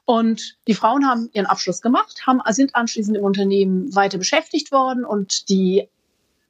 [0.04, 5.04] Und die Frauen haben ihren Abschluss gemacht, haben, sind anschließend im Unternehmen weiter beschäftigt worden
[5.04, 5.88] und die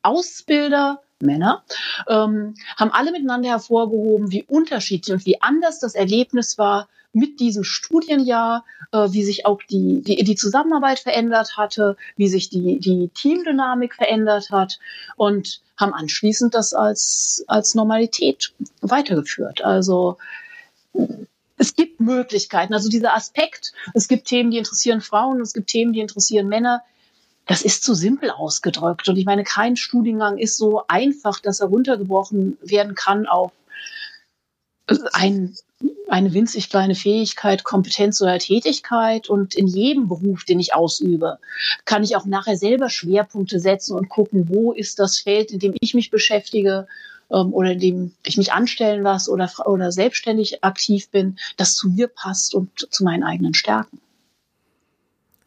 [0.03, 1.62] Ausbilder, Männer,
[2.08, 7.64] ähm, haben alle miteinander hervorgehoben, wie unterschiedlich und wie anders das Erlebnis war mit diesem
[7.64, 13.11] Studienjahr, äh, wie sich auch die, die, die Zusammenarbeit verändert hatte, wie sich die, die
[13.14, 14.78] Teamdynamik verändert hat
[15.16, 19.62] und haben anschließend das als, als Normalität weitergeführt.
[19.62, 20.18] Also
[21.56, 22.74] es gibt Möglichkeiten.
[22.74, 26.82] Also dieser Aspekt, es gibt Themen, die interessieren Frauen, es gibt Themen, die interessieren Männer
[27.46, 29.09] das ist zu simpel ausgedrückt.
[29.09, 33.52] Und ich meine, kein Studiengang ist so einfach, dass er runtergebrochen werden kann auf
[35.12, 35.57] ein,
[36.09, 39.28] eine winzig kleine Fähigkeit, Kompetenz oder Tätigkeit.
[39.28, 41.38] Und in jedem Beruf, den ich ausübe,
[41.85, 45.74] kann ich auch nachher selber Schwerpunkte setzen und gucken, wo ist das Feld, in dem
[45.81, 46.87] ich mich beschäftige
[47.31, 51.88] ähm, oder in dem ich mich anstellen lasse oder, oder selbstständig aktiv bin, das zu
[51.88, 54.00] mir passt und zu meinen eigenen Stärken.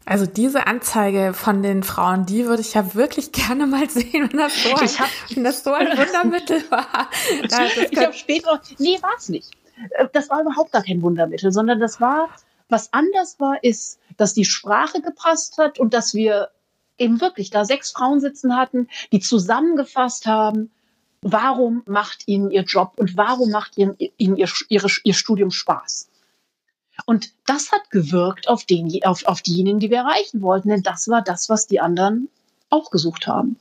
[0.06, 4.38] Also diese Anzeige von den Frauen, die würde ich ja wirklich gerne mal sehen, wenn
[4.38, 7.10] das so ein, hab, wenn das so ein Wundermittel war.
[7.91, 9.52] ich habe später, nee, war es nicht.
[9.91, 12.30] Äh, das war überhaupt gar kein Wundermittel, sondern das war,
[12.70, 16.50] was anders war, ist, dass die Sprache gepasst hat und dass wir
[16.98, 20.72] eben wirklich da sechs Frauen sitzen hatten, die zusammengefasst haben,
[21.22, 26.08] warum macht ihnen ihr Job und warum macht ihnen, ihnen ihr, ihre, ihr Studium Spaß.
[27.05, 31.08] Und das hat gewirkt auf, den, auf, auf diejenigen, die wir erreichen wollten, denn das
[31.08, 32.29] war das, was die anderen
[32.69, 33.58] auch gesucht haben.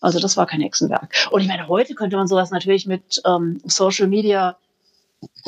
[0.00, 1.28] Also das war kein Hexenwerk.
[1.30, 4.56] Und ich meine, heute könnte man sowas natürlich mit ähm, Social Media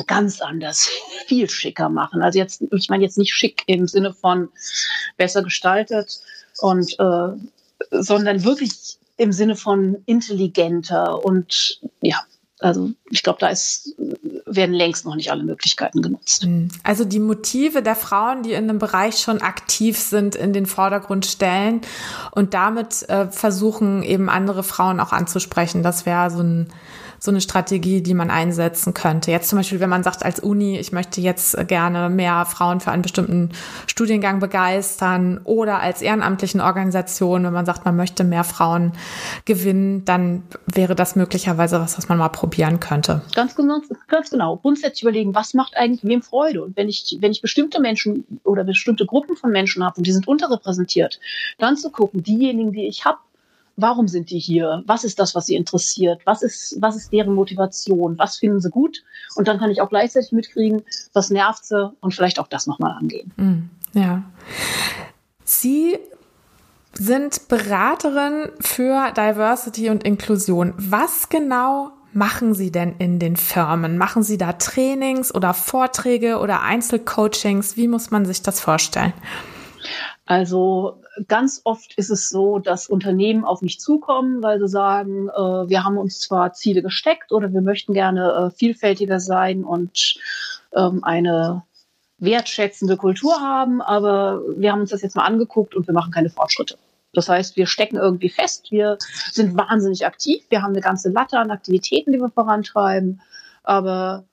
[0.07, 0.89] ganz anders,
[1.27, 2.21] viel schicker machen.
[2.21, 4.49] Also jetzt, ich meine jetzt nicht schick im Sinne von
[5.17, 6.19] besser gestaltet
[6.59, 7.29] und äh,
[7.91, 12.19] sondern wirklich im Sinne von intelligenter und ja,
[12.59, 13.95] also ich glaube, da ist,
[14.49, 16.43] werden längst noch nicht alle Möglichkeiten genutzt.
[16.43, 16.69] Hm.
[16.83, 21.25] Also die Motive der Frauen, die in einem Bereich schon aktiv sind, in den Vordergrund
[21.25, 21.81] stellen
[22.31, 25.83] und damit äh, versuchen, eben andere Frauen auch anzusprechen.
[25.83, 26.73] Das wäre so ein
[27.19, 29.31] so eine Strategie, die man einsetzen könnte.
[29.31, 32.91] Jetzt zum Beispiel, wenn man sagt als Uni, ich möchte jetzt gerne mehr Frauen für
[32.91, 33.49] einen bestimmten
[33.87, 38.93] Studiengang begeistern oder als ehrenamtlichen Organisation, wenn man sagt, man möchte mehr Frauen
[39.45, 43.21] gewinnen, dann wäre das möglicherweise was, was man mal probieren könnte.
[43.35, 44.57] Ganz genau, ganz genau.
[44.57, 46.63] Grundsätzlich überlegen, was macht eigentlich wem Freude?
[46.63, 50.11] Und wenn ich, wenn ich bestimmte Menschen oder bestimmte Gruppen von Menschen habe und die
[50.11, 51.19] sind unterrepräsentiert,
[51.57, 53.17] dann zu gucken, diejenigen, die ich habe,
[53.81, 54.83] warum sind die hier?
[54.85, 56.21] Was ist das, was sie interessiert?
[56.25, 58.17] Was ist, was ist deren Motivation?
[58.17, 59.03] Was finden sie gut?
[59.35, 62.93] Und dann kann ich auch gleichzeitig mitkriegen, was nervt sie und vielleicht auch das nochmal
[62.97, 63.31] angehen.
[63.37, 64.23] Mm, ja.
[65.43, 65.97] Sie
[66.93, 70.73] sind Beraterin für Diversity und Inklusion.
[70.77, 73.97] Was genau machen Sie denn in den Firmen?
[73.97, 77.77] Machen Sie da Trainings oder Vorträge oder Einzelcoachings?
[77.77, 79.13] Wie muss man sich das vorstellen?
[80.29, 85.67] Also ganz oft ist es so, dass Unternehmen auf mich zukommen, weil sie sagen, äh,
[85.67, 90.19] wir haben uns zwar Ziele gesteckt oder wir möchten gerne äh, vielfältiger sein und
[90.75, 91.63] ähm, eine
[92.19, 96.29] wertschätzende Kultur haben, aber wir haben uns das jetzt mal angeguckt und wir machen keine
[96.29, 96.77] Fortschritte.
[97.11, 98.99] Das heißt, wir stecken irgendwie fest, wir
[99.31, 103.19] sind wahnsinnig aktiv, wir haben eine ganze Latte an Aktivitäten, die wir vorantreiben,
[103.63, 104.25] aber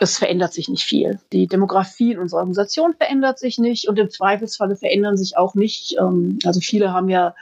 [0.00, 1.20] es verändert sich nicht viel.
[1.32, 5.96] Die Demografie in unserer Organisation verändert sich nicht und im Zweifelsfalle verändern sich auch nicht.
[5.98, 7.34] Ähm, also viele haben ja,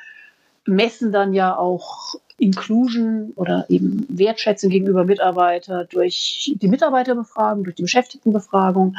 [0.67, 7.83] messen dann ja auch Inclusion oder eben Wertschätzung gegenüber Mitarbeiter durch die Mitarbeiterbefragung, durch die
[7.83, 8.97] Beschäftigtenbefragung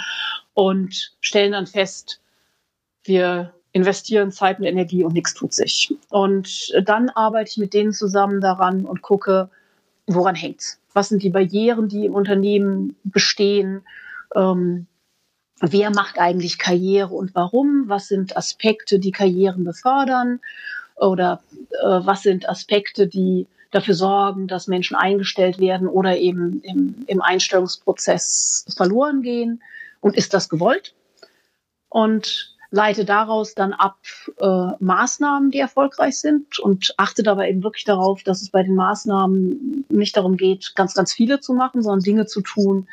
[0.54, 2.22] und stellen dann fest,
[3.04, 5.94] wir investieren Zeit und Energie und nichts tut sich.
[6.10, 9.50] Und dann arbeite ich mit denen zusammen daran und gucke,
[10.08, 10.79] woran hängt's?
[10.94, 13.82] Was sind die Barrieren, die im Unternehmen bestehen?
[14.36, 14.88] Ähm,
[15.62, 17.86] wer macht eigentlich Karriere und warum?
[17.88, 20.40] Was sind Aspekte, die Karrieren befördern?
[20.96, 21.42] Oder
[21.82, 27.22] äh, was sind Aspekte, die dafür sorgen, dass Menschen eingestellt werden oder eben im, im
[27.22, 29.62] Einstellungsprozess verloren gehen?
[30.02, 30.96] Und ist das gewollt?
[31.90, 33.98] Und leite daraus dann ab
[34.40, 38.76] äh, Maßnahmen, die erfolgreich sind und achte dabei eben wirklich darauf, dass es bei den
[38.76, 42.88] Maßnahmen nicht darum geht, ganz, ganz viele zu machen, sondern Dinge zu tun,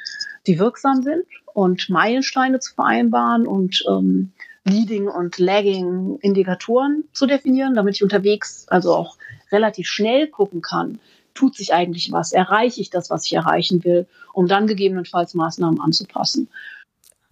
[0.46, 4.32] die wirksam sind und Meilensteine zu vereinbaren und ähm,
[4.64, 9.16] Leading und Lagging Indikatoren zu definieren, damit ich unterwegs also auch
[9.52, 10.98] relativ schnell gucken kann,
[11.34, 15.80] tut sich eigentlich was, erreiche ich das, was ich erreichen will, um dann gegebenenfalls Maßnahmen
[15.80, 16.48] anzupassen.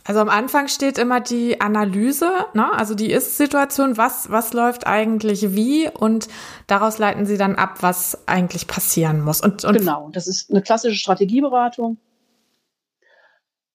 [0.06, 2.70] Also am Anfang steht immer die Analyse, ne?
[2.74, 6.28] also die Ist-Situation, was, was läuft eigentlich wie und
[6.66, 9.40] daraus leiten Sie dann ab, was eigentlich passieren muss.
[9.40, 11.96] Und, und genau, das ist eine klassische Strategieberatung.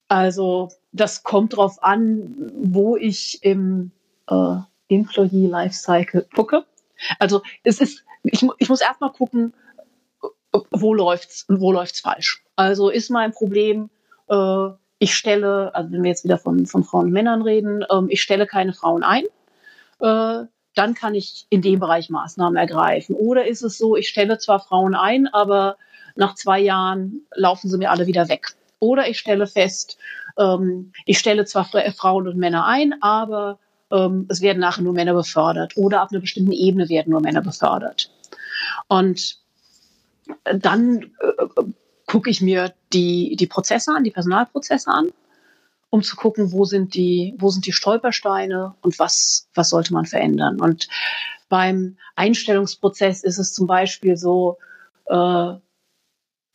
[0.08, 3.92] Also das kommt drauf an, wo ich im
[4.30, 6.64] äh, Employee Lifecycle gucke.
[7.18, 9.54] Also es ist, ich, ich muss erstmal gucken,
[10.70, 12.44] wo läuft's, wo läuft's falsch.
[12.56, 13.90] Also ist mein Problem,
[14.28, 18.08] äh, ich stelle, also wenn wir jetzt wieder von, von Frauen und Männern reden, ähm,
[18.10, 19.24] ich stelle keine Frauen ein,
[20.02, 23.16] äh, dann kann ich in dem Bereich Maßnahmen ergreifen.
[23.16, 25.78] Oder ist es so, ich stelle zwar Frauen ein, aber
[26.16, 28.54] nach zwei Jahren laufen sie mir alle wieder weg.
[28.80, 29.98] Oder ich stelle fest,
[30.38, 33.60] ähm, ich stelle zwar Frauen und Männer ein, aber
[33.92, 35.76] ähm, es werden nachher nur Männer befördert.
[35.78, 38.12] Oder ab einer bestimmten Ebene werden nur Männer befördert.
[38.88, 39.38] Und
[40.44, 41.64] dann äh,
[42.06, 45.10] gucke ich mir die, die Prozesse an, die Personalprozesse an,
[45.90, 50.06] um zu gucken, wo sind die, wo sind die Stolpersteine und was, was sollte man
[50.06, 50.62] verändern.
[50.62, 50.88] Und
[51.50, 54.58] beim Einstellungsprozess ist es zum Beispiel so,
[55.08, 55.54] äh,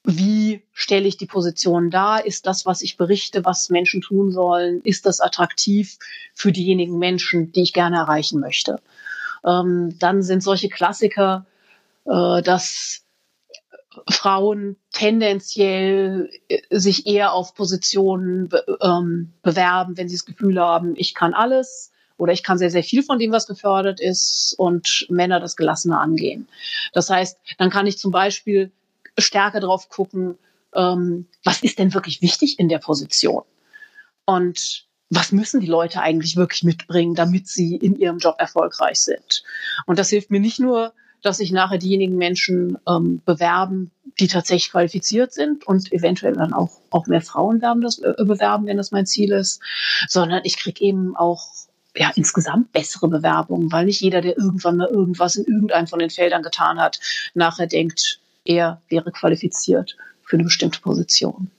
[0.05, 2.27] wie stelle ich die Position dar?
[2.27, 5.97] Ist das, was ich berichte, was Menschen tun sollen, ist das attraktiv
[6.35, 8.81] für diejenigen Menschen, die ich gerne erreichen möchte?
[9.45, 11.47] Ähm, dann sind solche Klassiker,
[12.05, 13.04] äh, dass
[14.09, 21.15] Frauen tendenziell äh, sich eher auf Positionen ähm, bewerben, wenn sie das Gefühl haben, ich
[21.15, 25.41] kann alles oder ich kann sehr, sehr viel von dem, was gefördert ist und Männer
[25.41, 26.49] das gelassener angehen.
[26.93, 28.71] Das heißt, dann kann ich zum Beispiel
[29.19, 30.39] stärker drauf gucken,
[30.75, 33.43] ähm, was ist denn wirklich wichtig in der Position?
[34.25, 39.45] Und was müssen die Leute eigentlich wirklich mitbringen, damit sie in ihrem Job erfolgreich sind?
[39.87, 40.93] Und das hilft mir nicht nur,
[41.25, 46.81] dass sich nachher diejenigen Menschen ähm, bewerben, die tatsächlich qualifiziert sind und eventuell dann auch,
[46.91, 49.61] auch mehr Frauen werden das äh, bewerben, wenn das mein Ziel ist,
[50.09, 51.49] sondern ich kriege eben auch
[51.97, 56.11] ja, insgesamt bessere Bewerbungen, weil nicht jeder, der irgendwann mal irgendwas in irgendeinem von den
[56.11, 57.01] Feldern getan hat,
[57.33, 61.51] nachher denkt, er wäre qualifiziert für eine bestimmte Position.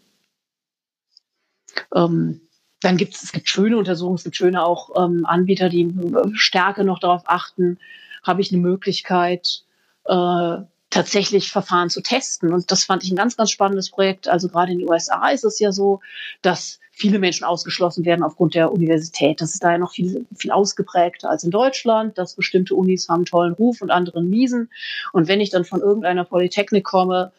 [1.93, 2.41] Ähm,
[2.81, 5.91] dann gibt es, gibt schöne Untersuchungen, es gibt schöne auch ähm, Anbieter, die
[6.33, 7.79] stärker noch darauf achten,
[8.25, 9.63] habe ich eine Möglichkeit,
[10.05, 10.57] äh,
[10.89, 12.53] tatsächlich Verfahren zu testen.
[12.53, 14.27] Und das fand ich ein ganz, ganz spannendes Projekt.
[14.27, 15.99] Also gerade in den USA ist es ja so,
[16.41, 19.41] dass viele Menschen ausgeschlossen werden aufgrund der Universität.
[19.41, 23.25] Das ist da ja noch viel, viel ausgeprägter als in Deutschland, dass bestimmte Unis haben
[23.25, 24.69] tollen Ruf und andere miesen.
[25.11, 27.33] Und wenn ich dann von irgendeiner Polytechnik komme,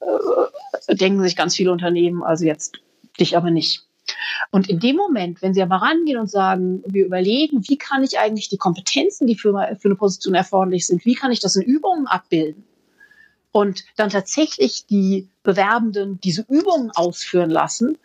[0.00, 2.78] äh, denken sich ganz viele Unternehmen, also jetzt
[3.18, 3.82] dich aber nicht.
[4.50, 8.18] Und in dem Moment, wenn Sie aber rangehen und sagen, wir überlegen, wie kann ich
[8.18, 11.62] eigentlich die Kompetenzen, die für, für eine Position erforderlich sind, wie kann ich das in
[11.62, 12.64] Übungen abbilden?
[13.52, 17.98] Und dann tatsächlich die Bewerbenden diese Übungen ausführen lassen,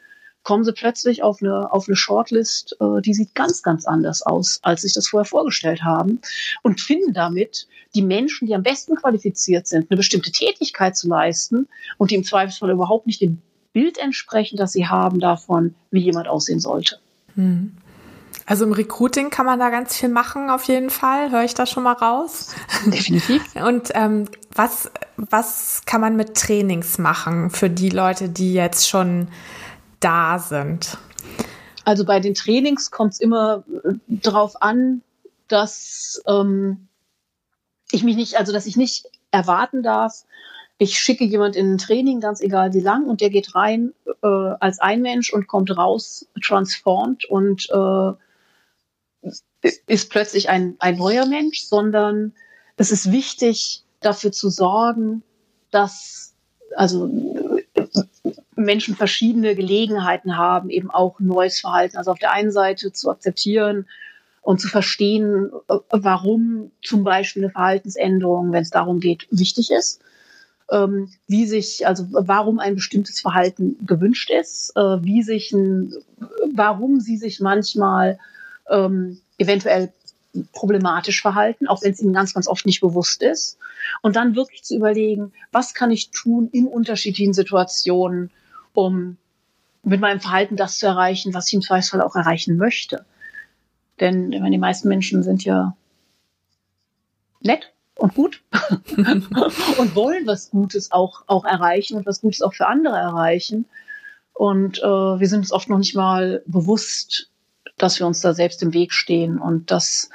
[0.44, 4.60] kommen sie plötzlich auf eine, auf eine Shortlist, äh, die sieht ganz, ganz anders aus,
[4.64, 6.22] als sich das vorher vorgestellt haben
[6.64, 11.68] und finden damit die Menschen, die am besten qualifiziert sind, eine bestimmte Tätigkeit zu leisten
[11.98, 13.42] und die im Zweifelsfall überhaupt nicht dem
[13.74, 17.00] Bild entsprechen, das sie haben davon, wie jemand aussehen sollte.
[17.36, 17.76] Hm.
[18.46, 21.32] Also im Recruiting kann man da ganz viel machen, auf jeden Fall.
[21.32, 22.56] Höre ich das schon mal raus?
[22.88, 23.44] Definitiv.
[23.56, 29.28] Und ähm, was, was kann man mit Trainings machen für die Leute, die jetzt schon
[30.00, 30.98] da sind?
[31.86, 35.04] Also bei den Trainings kommt es immer äh, darauf an,
[35.48, 36.88] dass ähm,
[37.92, 40.24] ich mich nicht, also dass ich nicht erwarten darf,
[40.80, 44.28] ich schicke jemand in ein Training, ganz egal wie lang, und der geht rein äh,
[44.28, 48.12] als ein Mensch und kommt raus transformed und äh,
[49.88, 52.34] ist plötzlich ein, ein neuer Mensch, sondern
[52.78, 55.22] es ist wichtig, dafür zu sorgen,
[55.70, 56.34] dass
[56.78, 57.12] also
[58.56, 61.98] Menschen verschiedene Gelegenheiten haben, eben auch neues Verhalten.
[61.98, 63.86] Also auf der einen Seite zu akzeptieren,
[64.42, 70.02] und zu verstehen, äh, warum zum Beispiel eine Verhaltensänderung, wenn es darum geht, wichtig ist.
[70.72, 75.94] Ähm, wie sich, also warum ein bestimmtes Verhalten gewünscht ist, äh, wie sich ein,
[76.54, 78.20] warum sie sich manchmal
[78.70, 79.92] ähm, eventuell
[80.54, 83.58] problematisch verhalten, auch wenn es ihnen ganz, ganz oft nicht bewusst ist.
[84.02, 88.30] Und dann wirklich zu überlegen, was kann ich tun in unterschiedlichen Situationen,
[88.74, 89.18] um
[89.84, 93.06] mit meinem Verhalten das zu erreichen, was ich im Zweifelsfall auch erreichen möchte.
[94.00, 95.76] Denn die meisten Menschen sind ja
[97.42, 98.42] nett und gut
[98.98, 103.66] und wollen was Gutes auch, auch erreichen und was Gutes auch für andere erreichen.
[104.34, 107.30] Und äh, wir sind uns oft noch nicht mal bewusst,
[107.78, 110.10] dass wir uns da selbst im Weg stehen und dass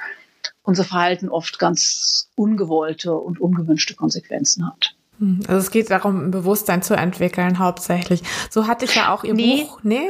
[0.63, 4.95] unser Verhalten oft ganz ungewollte und ungewünschte Konsequenzen hat.
[5.19, 8.21] Hm, also es geht darum, ein Bewusstsein zu entwickeln, hauptsächlich.
[8.49, 9.63] So hatte ich ja auch Ihr nee.
[9.63, 9.79] Buch.
[9.83, 10.09] Nee.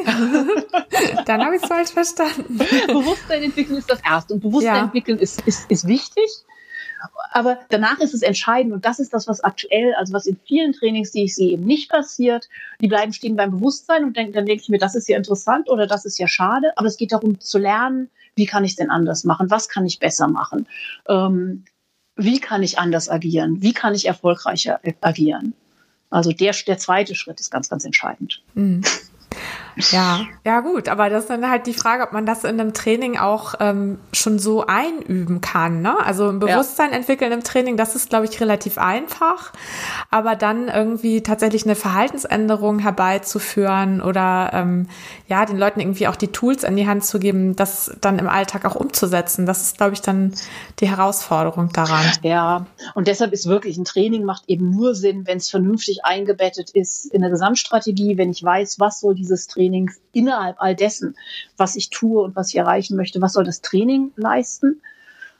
[1.26, 2.58] Dann habe ich es falsch verstanden.
[2.88, 4.34] Bewusstsein entwickeln ist das Erste.
[4.34, 4.84] Und Bewusstsein ja.
[4.84, 6.30] entwickeln ist, ist, ist wichtig.
[7.32, 10.74] Aber danach ist es entscheidend und das ist das, was aktuell, also was in vielen
[10.74, 12.50] Trainings, die ich sehe, eben nicht passiert.
[12.82, 15.70] Die bleiben stehen beim Bewusstsein und denk, dann denke ich mir, das ist ja interessant
[15.70, 16.72] oder das ist ja schade.
[16.78, 19.50] Aber es geht darum zu lernen, wie kann ich es denn anders machen?
[19.50, 20.68] Was kann ich besser machen?
[21.08, 21.66] Ähm,
[22.16, 23.62] wie kann ich anders agieren?
[23.62, 25.54] Wie kann ich erfolgreicher agieren?
[26.10, 28.42] Also der, der zweite Schritt ist ganz, ganz entscheidend.
[28.54, 28.82] Mhm.
[29.92, 32.74] Ja, ja gut, aber das ist dann halt die Frage, ob man das in einem
[32.74, 35.82] Training auch ähm, schon so einüben kann.
[35.82, 35.96] Ne?
[36.04, 36.98] Also ein Bewusstsein ja.
[36.98, 39.52] entwickeln im Training, das ist, glaube ich, relativ einfach.
[40.12, 44.88] Aber dann irgendwie tatsächlich eine Verhaltensänderung herbeizuführen oder ähm,
[45.28, 48.30] ja, den Leuten irgendwie auch die Tools in die Hand zu geben, das dann im
[48.30, 50.34] Alltag auch umzusetzen, das ist, glaube ich, dann
[50.80, 52.06] die Herausforderung daran.
[52.22, 56.70] Ja, und deshalb ist wirklich ein Training macht eben nur Sinn, wenn es vernünftig eingebettet
[56.70, 61.16] ist in der Gesamtstrategie, wenn ich weiß, was soll dieses Training Trainings innerhalb all dessen,
[61.58, 64.82] was ich tue und was ich erreichen möchte, was soll das Training leisten?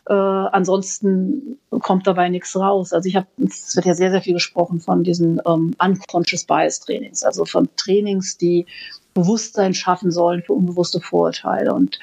[0.08, 2.94] Äh, ansonsten kommt dabei nichts raus.
[2.94, 6.80] Also ich habe, es wird ja sehr, sehr viel gesprochen von diesen ähm, Unconscious Bias
[6.80, 8.66] Trainings, also von Trainings, die
[9.14, 11.74] Bewusstsein schaffen sollen für unbewusste Vorurteile.
[11.74, 12.00] Und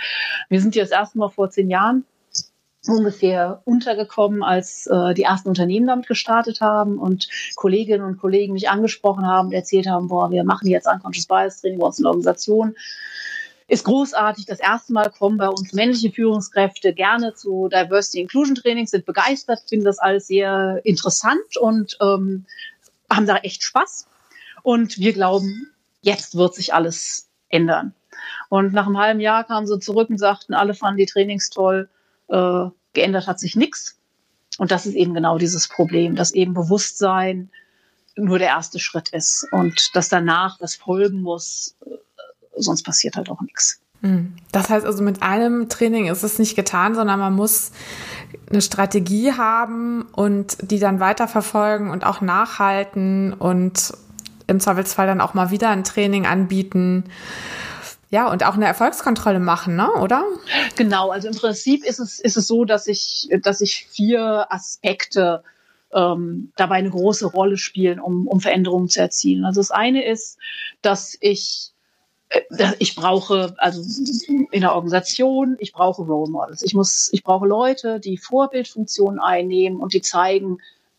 [0.48, 2.04] wir sind hier das erste Mal vor zehn Jahren
[2.86, 8.68] ungefähr untergekommen, als äh, die ersten Unternehmen damit gestartet haben und Kolleginnen und Kollegen mich
[8.68, 12.06] angesprochen haben und erzählt haben, boah, wir machen jetzt Unconscious Bias Training bei uns in
[12.06, 12.74] Organisation.
[13.68, 14.46] Ist großartig.
[14.46, 19.60] Das erste Mal kommen bei uns männliche Führungskräfte gerne zu Diversity Inclusion Trainings, sind begeistert,
[19.68, 22.44] finden das alles sehr interessant und ähm,
[23.08, 24.08] haben da echt Spaß.
[24.62, 25.70] Und wir glauben,
[26.02, 27.94] jetzt wird sich alles ändern.
[28.48, 31.88] Und nach einem halben Jahr kamen sie zurück und sagten, alle fanden die Trainings toll
[32.32, 33.98] äh, geändert hat sich nichts.
[34.58, 37.50] Und das ist eben genau dieses Problem, dass eben Bewusstsein
[38.16, 41.90] nur der erste Schritt ist und dass danach was folgen muss, äh,
[42.56, 43.80] sonst passiert halt auch nichts.
[44.02, 44.34] Hm.
[44.50, 47.70] Das heißt also, mit einem Training ist es nicht getan, sondern man muss
[48.50, 53.92] eine Strategie haben und die dann weiterverfolgen und auch nachhalten und
[54.48, 57.04] im Zweifelsfall dann auch mal wieder ein Training anbieten
[58.12, 59.90] ja, und auch eine Erfolgskontrolle machen, ne?
[59.94, 60.22] oder?
[60.76, 65.42] Genau, also im Prinzip ist es, ist es so, dass ich, dass ich vier Aspekte
[65.94, 69.46] ähm, dabei eine große Rolle spielen, um, um Veränderungen zu erzielen.
[69.46, 70.36] Also das eine ist,
[70.82, 71.70] dass ich
[72.28, 73.82] äh, ich brauche also
[74.50, 76.62] in der Organisation, ich brauche Role Models.
[76.62, 80.58] Ich muss, ich brauche Leute, die Vorbildfunktionen einnehmen und die zeigen,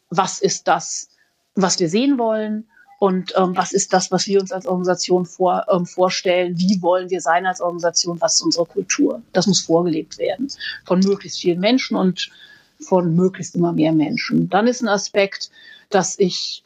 [0.09, 1.09] was ist das,
[1.53, 2.67] was wir sehen wollen,
[3.03, 6.57] und ähm, was ist das, was wir uns als Organisation vor, ähm, vorstellen?
[6.57, 8.21] Wie wollen wir sein als Organisation?
[8.21, 9.21] Was ist unsere Kultur?
[9.33, 10.47] Das muss vorgelebt werden
[10.85, 12.31] von möglichst vielen Menschen und
[12.79, 14.49] von möglichst immer mehr Menschen.
[14.49, 15.51] Dann ist ein Aspekt,
[15.89, 16.63] dass ich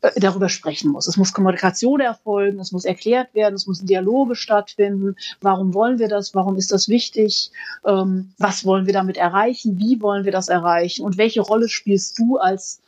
[0.00, 1.06] äh, darüber sprechen muss.
[1.06, 5.16] Es muss Kommunikation erfolgen, es muss erklärt werden, es müssen Dialoge stattfinden.
[5.42, 6.34] Warum wollen wir das?
[6.34, 7.50] Warum ist das wichtig?
[7.84, 9.78] Ähm, was wollen wir damit erreichen?
[9.78, 11.04] Wie wollen wir das erreichen?
[11.04, 12.80] Und welche Rolle spielst du als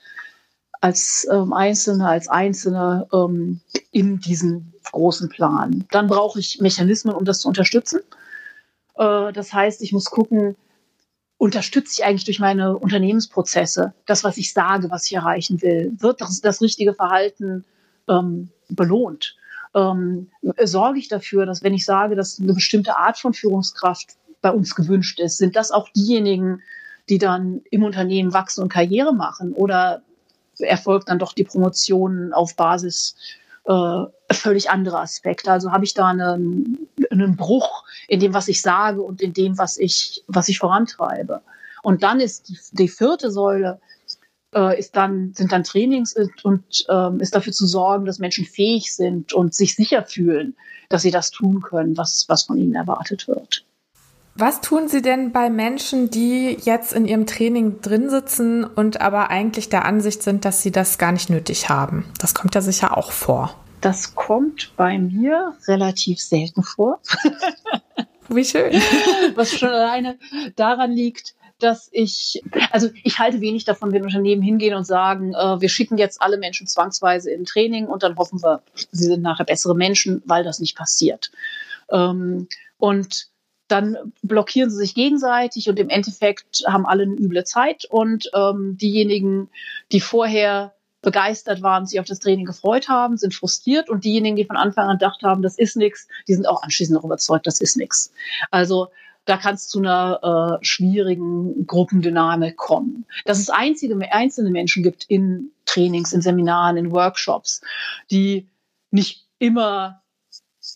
[0.81, 3.61] als ähm, Einzelne, als Einzelne ähm,
[3.93, 5.85] in diesem großen Plan.
[5.91, 8.01] Dann brauche ich Mechanismen, um das zu unterstützen.
[8.97, 10.57] Äh, das heißt, ich muss gucken,
[11.39, 15.93] unterstütze ich eigentlich durch meine Unternehmensprozesse das, was ich sage, was ich erreichen will?
[15.99, 17.65] Wird das, das richtige Verhalten
[18.09, 19.37] ähm, belohnt?
[19.75, 20.31] Ähm,
[20.65, 24.75] sorge ich dafür, dass wenn ich sage, dass eine bestimmte Art von Führungskraft bei uns
[24.75, 26.63] gewünscht ist, sind das auch diejenigen,
[27.09, 29.53] die dann im Unternehmen wachsen und Karriere machen?
[29.53, 30.03] Oder
[30.59, 33.17] erfolgt dann doch die Promotion auf Basis
[33.67, 35.51] äh, völlig anderer Aspekte.
[35.51, 39.59] Also habe ich da einen, einen Bruch in dem, was ich sage und in dem,
[39.59, 41.43] was ich, was ich vorantreibe.
[41.83, 43.81] Und dann ist die, die vierte Säule,
[44.55, 48.95] äh, ist dann, sind dann Trainings und ähm, ist dafür zu sorgen, dass Menschen fähig
[48.95, 50.57] sind und sich sicher fühlen,
[50.89, 53.66] dass sie das tun können, was, was von ihnen erwartet wird.
[54.39, 59.31] Was tun Sie denn bei Menschen, die jetzt in ihrem Training drin sitzen und aber
[59.31, 62.05] eigentlich der Ansicht sind, dass sie das gar nicht nötig haben?
[62.21, 63.55] Das kommt ja sicher auch vor.
[63.81, 67.01] Das kommt bei mir relativ selten vor.
[68.29, 68.73] Wie schön.
[69.37, 70.19] Was schon alleine
[70.55, 75.61] daran liegt, dass ich, also ich halte wenig davon, wenn Unternehmen hingehen und sagen, äh,
[75.63, 78.61] wir schicken jetzt alle Menschen zwangsweise in Training und dann hoffen wir,
[78.93, 81.31] sie sind nachher bessere Menschen, weil das nicht passiert.
[81.91, 83.31] Ähm, und
[83.69, 88.77] dann blockieren sie sich gegenseitig und im Endeffekt haben alle eine üble Zeit und ähm,
[88.81, 89.49] diejenigen,
[89.93, 94.45] die vorher begeistert waren, sich auf das Training gefreut haben, sind frustriert und diejenigen, die
[94.45, 97.61] von Anfang an gedacht haben, das ist nichts, die sind auch anschließend noch überzeugt, das
[97.61, 98.13] ist nichts.
[98.51, 98.89] Also
[99.25, 103.05] da kann es zu einer äh, schwierigen Gruppendynamik kommen.
[103.25, 107.61] Dass es einzige, einzelne Menschen gibt in Trainings, in Seminaren, in Workshops,
[108.11, 108.49] die
[108.91, 110.03] nicht immer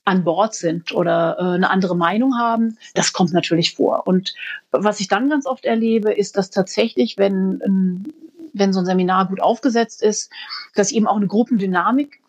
[0.05, 4.07] an Bord sind oder äh, eine andere Meinung haben, das kommt natürlich vor.
[4.07, 4.35] Und
[4.71, 8.05] was ich dann ganz oft erlebe, ist, dass tatsächlich, wenn, ähm,
[8.53, 10.31] wenn so ein Seminar gut aufgesetzt ist,
[10.75, 12.21] dass eben auch eine Gruppendynamik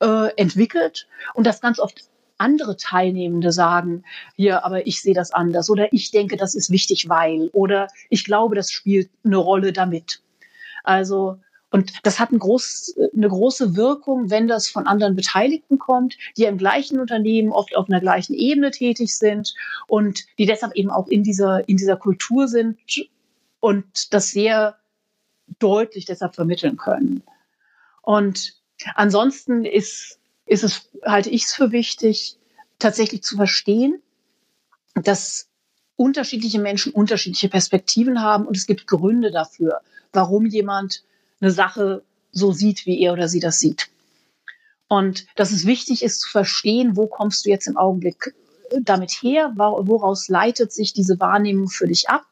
[0.00, 2.04] äh, entwickelt und dass ganz oft
[2.38, 7.08] andere Teilnehmende sagen, hier, aber ich sehe das anders oder ich denke, das ist wichtig,
[7.08, 10.22] weil oder ich glaube, das spielt eine Rolle damit.
[10.82, 11.38] Also
[11.70, 16.44] und das hat ein groß, eine große Wirkung, wenn das von anderen Beteiligten kommt, die
[16.44, 19.54] im gleichen Unternehmen oft auf einer gleichen Ebene tätig sind
[19.86, 22.78] und die deshalb eben auch in dieser, in dieser Kultur sind
[23.60, 24.78] und das sehr
[25.58, 27.22] deutlich deshalb vermitteln können.
[28.02, 28.54] Und
[28.94, 32.36] ansonsten ist, ist es, halte ich es für wichtig,
[32.80, 34.02] tatsächlich zu verstehen,
[34.94, 35.48] dass
[35.94, 41.04] unterschiedliche Menschen unterschiedliche Perspektiven haben und es gibt Gründe dafür, warum jemand
[41.40, 43.88] eine Sache so sieht, wie er oder sie das sieht.
[44.88, 48.34] Und dass es wichtig ist zu verstehen, wo kommst du jetzt im Augenblick
[48.82, 52.26] damit her, woraus leitet sich diese Wahrnehmung für dich ab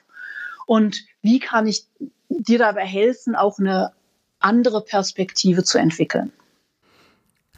[0.66, 1.86] und wie kann ich
[2.28, 3.92] dir dabei helfen, auch eine
[4.38, 6.32] andere Perspektive zu entwickeln.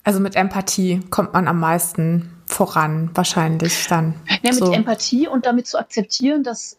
[0.03, 4.15] Also mit Empathie kommt man am meisten voran, wahrscheinlich dann.
[4.43, 4.73] Ja, mit so.
[4.73, 6.79] Empathie und damit zu akzeptieren, dass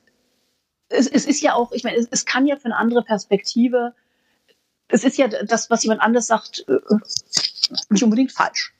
[0.89, 3.93] es, es ist ja auch, ich meine, es, es kann ja für eine andere Perspektive
[4.91, 6.79] es ist ja das, was jemand anders sagt, äh,
[7.89, 8.73] nicht unbedingt falsch.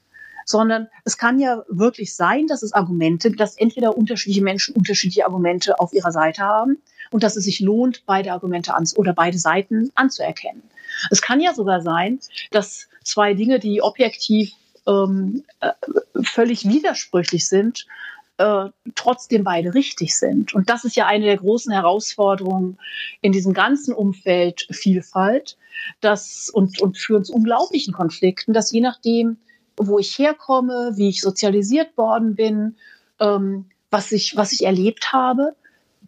[0.45, 5.79] Sondern es kann ja wirklich sein, dass es Argumente, dass entweder unterschiedliche Menschen unterschiedliche Argumente
[5.79, 6.77] auf ihrer Seite haben
[7.11, 10.63] und dass es sich lohnt, beide Argumente an, oder beide Seiten anzuerkennen.
[11.09, 14.53] Es kann ja sogar sein, dass zwei Dinge, die objektiv
[14.87, 15.71] ähm, äh,
[16.23, 17.85] völlig widersprüchlich sind,
[18.41, 20.53] äh, trotzdem beide richtig sind.
[20.53, 22.77] Und das ist ja eine der großen Herausforderungen
[23.21, 25.57] in diesem ganzen Umfeld Vielfalt,
[25.99, 29.37] dass und, und führen zu unglaublichen Konflikten, dass je nachdem,
[29.77, 32.75] wo ich herkomme, wie ich sozialisiert worden bin,
[33.19, 35.55] ähm, was ich, was ich erlebt habe,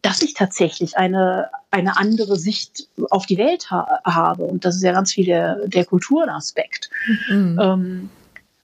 [0.02, 4.44] dass ich tatsächlich eine, eine andere Sicht auf die Welt ha habe.
[4.44, 6.90] Und das ist ja ganz viel der, der Kulturaspekt.
[7.30, 7.60] Mhm.
[7.62, 8.10] Ähm,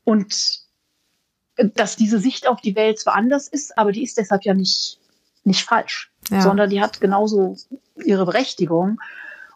[0.03, 0.58] und
[1.75, 4.99] dass diese Sicht auf die Welt zwar anders ist, aber die ist deshalb ja nicht,
[5.43, 6.41] nicht falsch, ja.
[6.41, 7.57] sondern die hat genauso
[8.03, 8.99] ihre Berechtigung.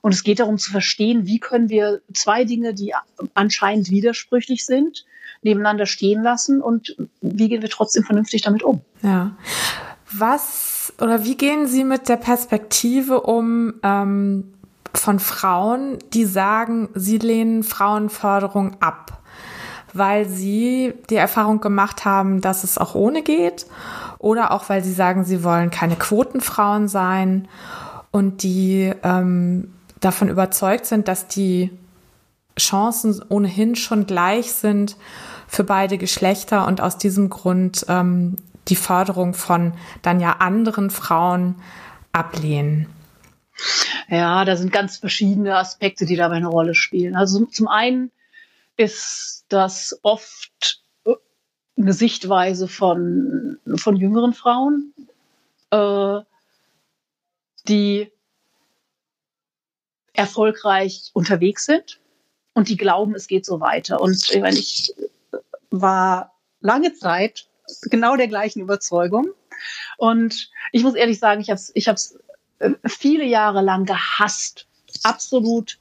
[0.02, 2.94] Und es geht darum zu verstehen, wie können wir zwei Dinge, die
[3.34, 5.06] anscheinend widersprüchlich sind,
[5.44, 8.82] nebeneinander stehen lassen und wie gehen wir trotzdem vernünftig damit um.
[9.02, 9.36] Ja.
[10.12, 14.54] Was oder wie gehen Sie mit der Perspektive um ähm,
[14.94, 19.23] von Frauen, die sagen, sie lehnen Frauenförderung ab?
[19.94, 23.66] Weil sie die Erfahrung gemacht haben, dass es auch ohne geht
[24.20, 27.48] oder auch weil sie sagen, sie wollen keine Quotenfrauen sein
[28.12, 31.72] und die ähm, davon überzeugt sind, dass die
[32.60, 34.98] Chancen ohnehin schon gleich sind
[35.48, 38.36] für beide Geschlechter und aus diesem Grund ähm,
[38.68, 41.56] die Förderung von dann ja anderen Frauen
[42.12, 42.88] ablehnen.
[44.08, 47.16] Ja, da sind ganz verschiedene Aspekte, die dabei eine Rolle spielen.
[47.16, 48.12] Also zum einen
[48.78, 51.14] ist das oft äh,
[51.78, 54.94] eine Sichtweise von, von jüngeren Frauen,
[55.72, 56.20] äh,
[57.68, 58.12] die
[60.14, 62.00] erfolgreich unterwegs sind
[62.54, 64.00] und die glauben, es geht so weiter.
[64.00, 64.94] Und ich, meine, ich
[65.72, 67.48] war lange Zeit
[67.84, 69.30] genau der gleichen Überzeugung.
[69.98, 71.88] Und ich muss ehrlich sagen, ich habe es ich
[72.60, 74.68] äh, viele Jahre lang gehasst,
[75.04, 75.80] absolut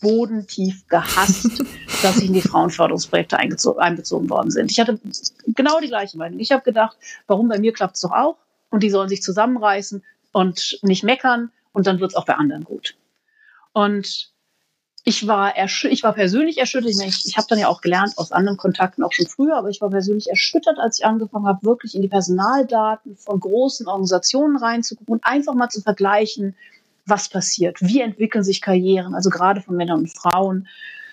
[0.00, 1.62] bodentief gehasst,
[2.02, 4.70] dass ich in die Frauenförderungsprojekte einbezogen worden sind.
[4.70, 4.98] Ich hatte
[5.46, 6.38] genau die gleiche Meinung.
[6.40, 6.96] Ich habe gedacht,
[7.26, 8.36] warum bei mir klappt es doch auch?
[8.70, 12.64] Und die sollen sich zusammenreißen und nicht meckern und dann wird es auch bei anderen
[12.64, 12.96] gut.
[13.72, 14.32] Und
[15.04, 16.90] ich war, ich war persönlich erschüttert.
[16.90, 19.80] Ich, ich habe dann ja auch gelernt aus anderen Kontakten auch schon früher, aber ich
[19.80, 25.14] war persönlich erschüttert, als ich angefangen habe, wirklich in die Personaldaten von großen Organisationen reinzugucken
[25.14, 26.56] und einfach mal zu vergleichen,
[27.08, 30.68] was passiert, wie entwickeln sich Karrieren, also gerade von Männern und Frauen.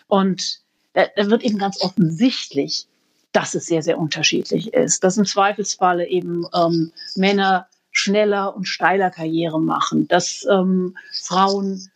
[0.07, 0.59] Und
[0.93, 2.87] da, wird eben ganz offensichtlich,
[3.31, 9.09] dass es sehr, sehr unterschiedlich ist, dass im Zweifelsfalle eben ähm, Männer schneller und steiler
[9.09, 11.89] Karriere machen, dass ähm, Frauen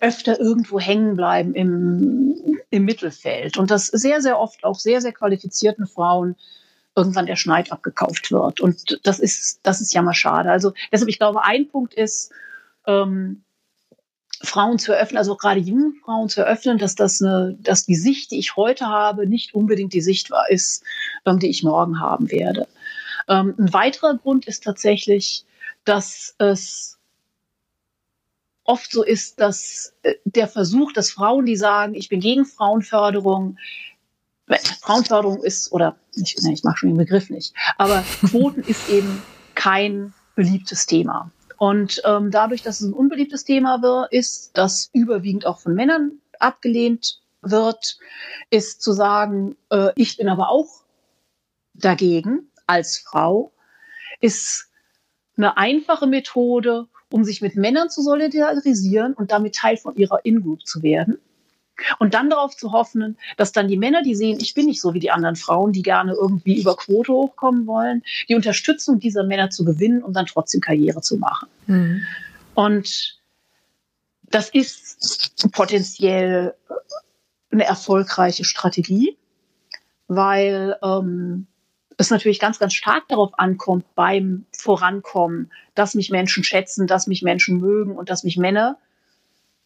[0.00, 5.12] öfter irgendwo hängen bleiben im, im Mittelfeld und dass sehr, sehr oft auch sehr, sehr
[5.12, 6.36] qualifizierten Frauen
[6.94, 8.60] irgendwann der Schneid abgekauft wird.
[8.60, 10.50] Und das ist, das ist ja mal schade.
[10.50, 12.32] Also deshalb, ich glaube, ein Punkt ist,
[12.88, 13.44] ähm,
[14.42, 18.30] Frauen zu eröffnen, also gerade jungen Frauen zu eröffnen, dass das eine, dass die Sicht,
[18.30, 20.82] die ich heute habe, nicht unbedingt die Sicht war, ist,
[21.26, 22.66] ähm, die ich morgen haben werde.
[23.28, 25.44] Ähm, ein weiterer Grund ist tatsächlich,
[25.84, 26.98] dass es
[28.64, 33.58] oft so ist, dass äh, der Versuch, dass Frauen, die sagen, ich bin gegen Frauenförderung,
[34.80, 39.22] Frauenförderung ist, oder ich, ne, ich mag schon den Begriff nicht, aber Quoten ist eben
[39.54, 41.30] kein beliebtes Thema.
[41.58, 46.20] Und ähm, dadurch, dass es ein unbeliebtes Thema wird, ist, das überwiegend auch von Männern
[46.38, 47.98] abgelehnt wird,
[48.48, 50.84] ist zu sagen, äh, ich bin aber auch
[51.74, 53.52] dagegen als Frau,
[54.20, 54.70] ist
[55.36, 60.64] eine einfache Methode, um sich mit Männern zu solidarisieren und damit Teil von ihrer In-Group
[60.64, 61.18] zu werden.
[61.98, 64.94] Und dann darauf zu hoffen, dass dann die Männer, die sehen, ich bin nicht so
[64.94, 69.50] wie die anderen Frauen, die gerne irgendwie über Quote hochkommen wollen, die Unterstützung dieser Männer
[69.50, 71.48] zu gewinnen, um dann trotzdem Karriere zu machen.
[71.66, 72.02] Mhm.
[72.54, 73.18] Und
[74.30, 76.54] das ist potenziell
[77.50, 79.16] eine erfolgreiche Strategie,
[80.06, 81.46] weil ähm,
[81.96, 87.22] es natürlich ganz, ganz stark darauf ankommt beim Vorankommen, dass mich Menschen schätzen, dass mich
[87.22, 88.78] Menschen mögen und dass mich Männer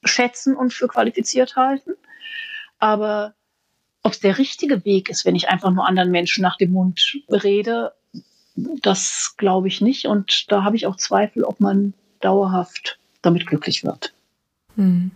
[0.05, 1.92] schätzen und für qualifiziert halten.
[2.78, 3.34] Aber
[4.03, 7.18] ob es der richtige Weg ist, wenn ich einfach nur anderen Menschen nach dem Mund
[7.28, 7.92] rede,
[8.57, 10.07] das glaube ich nicht.
[10.07, 14.12] Und da habe ich auch Zweifel, ob man dauerhaft damit glücklich wird.
[14.76, 15.11] Hm.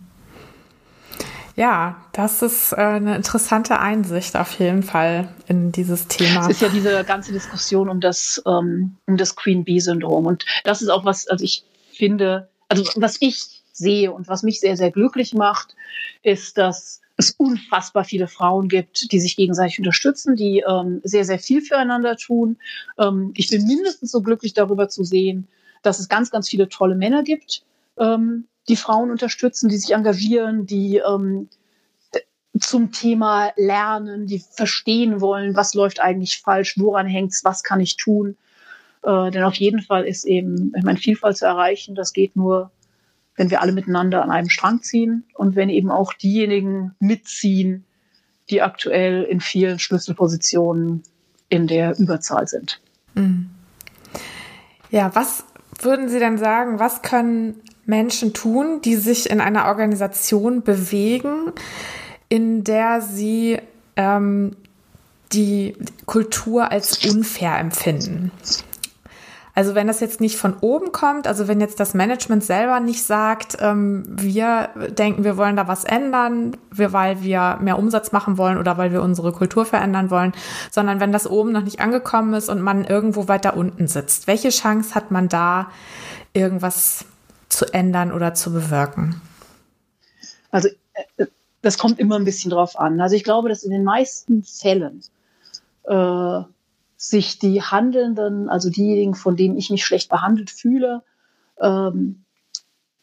[1.57, 6.41] Ja, das ist äh, eine interessante Einsicht auf jeden Fall in dieses Thema.
[6.41, 10.27] Es ist ja diese ganze Diskussion um das, ähm, um das Queen Bee-Syndrom.
[10.27, 14.59] Und das ist auch was, also ich finde, also was ich sehe und was mich
[14.59, 15.75] sehr, sehr glücklich macht,
[16.23, 21.39] ist, dass es unfassbar viele Frauen gibt, die sich gegenseitig unterstützen, die ähm, sehr, sehr
[21.39, 22.57] viel füreinander tun.
[22.99, 25.47] Ähm, ich bin mindestens so glücklich darüber zu sehen,
[25.81, 27.63] dass es ganz, ganz viele tolle Männer gibt,
[27.97, 31.49] ähm, die Frauen unterstützen, die sich engagieren, die ähm,
[32.59, 37.97] zum Thema Lernen, die verstehen wollen, was läuft eigentlich falsch, woran hängt's, was kann ich
[37.97, 38.37] tun.
[39.03, 42.71] Äh, denn auf jeden Fall ist eben, ich meine, Vielfalt zu erreichen, das geht nur,
[43.37, 47.85] wenn wir alle miteinander an einem Strang ziehen und wenn eben auch diejenigen mitziehen,
[48.49, 51.03] die aktuell in vielen Schlüsselpositionen
[51.49, 52.81] in der Überzahl sind.
[53.13, 53.49] Mhm.
[54.89, 55.45] Ja, was
[55.79, 61.53] würden Sie denn sagen, was können Menschen tun, die sich in einer Organisation bewegen,
[62.29, 63.59] in der sie
[63.95, 64.55] ähm,
[65.31, 65.75] die
[66.05, 68.31] Kultur als unfair empfinden.
[69.57, 73.03] Also wenn das jetzt nicht von oben kommt, also wenn jetzt das Management selber nicht
[73.03, 78.37] sagt, ähm, wir denken, wir wollen da was ändern, wir, weil wir mehr Umsatz machen
[78.37, 80.33] wollen oder weil wir unsere Kultur verändern wollen,
[80.69, 84.49] sondern wenn das oben noch nicht angekommen ist und man irgendwo weiter unten sitzt, welche
[84.49, 85.71] Chance hat man da,
[86.33, 87.05] irgendwas
[87.49, 89.19] zu ändern oder zu bewirken?
[90.51, 90.69] Also
[91.17, 91.25] äh,
[91.63, 93.01] das kommt immer ein bisschen drauf an.
[93.01, 95.01] Also ich glaube, dass in den meisten Fällen
[95.85, 96.41] äh,
[96.97, 101.03] sich die Handelnden, also diejenigen, von denen ich mich schlecht behandelt fühle,
[101.61, 102.25] ähm,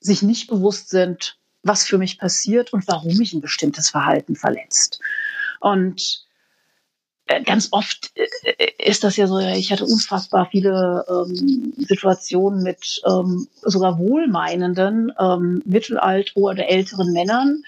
[0.01, 5.01] sich nicht bewusst sind, was für mich passiert und warum mich ein bestimmtes Verhalten verletzt.
[5.61, 6.27] Und
[7.27, 13.01] äh, ganz oft äh, ist das ja so, ich hatte unfassbar viele ähm, Situationen mit
[13.07, 17.63] ähm, sogar wohlmeinenden, ähm, mittelalt oder älteren Männern,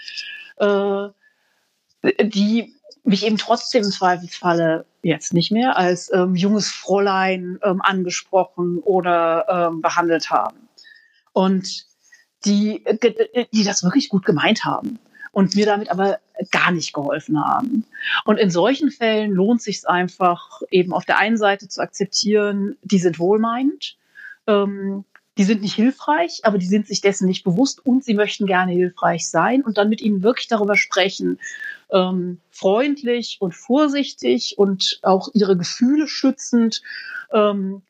[0.59, 1.09] äh,
[2.22, 8.78] die mich eben trotzdem im Zweifelsfalle jetzt nicht mehr als ähm, junges Fräulein ähm, angesprochen
[8.80, 10.68] oder ähm, behandelt haben.
[11.32, 11.87] Und
[12.45, 14.99] die, äh, die das wirklich gut gemeint haben
[15.32, 16.18] und mir damit aber
[16.51, 17.84] gar nicht geholfen haben.
[18.24, 22.99] Und in solchen Fällen lohnt sich einfach eben auf der einen Seite zu akzeptieren, die
[22.99, 23.97] sind wohlmeinend,
[24.47, 25.05] ähm,
[25.39, 28.72] die sind nicht hilfreich, aber die sind sich dessen nicht bewusst und sie möchten gerne
[28.72, 31.39] hilfreich sein und dann mit ihnen wirklich darüber sprechen,
[31.91, 36.82] ähm, freundlich und vorsichtig und auch ihre Gefühle schützend.
[37.32, 37.82] Ähm,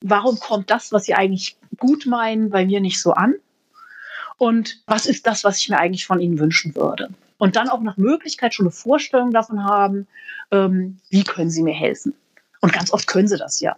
[0.00, 3.34] warum kommt das, was sie eigentlich gut meinen, bei mir nicht so an?
[4.36, 7.10] Und was ist das, was ich mir eigentlich von ihnen wünschen würde?
[7.38, 10.06] Und dann auch nach Möglichkeit schon eine Vorstellung davon haben,
[10.50, 12.14] ähm, wie können sie mir helfen?
[12.60, 13.76] Und ganz oft können sie das ja.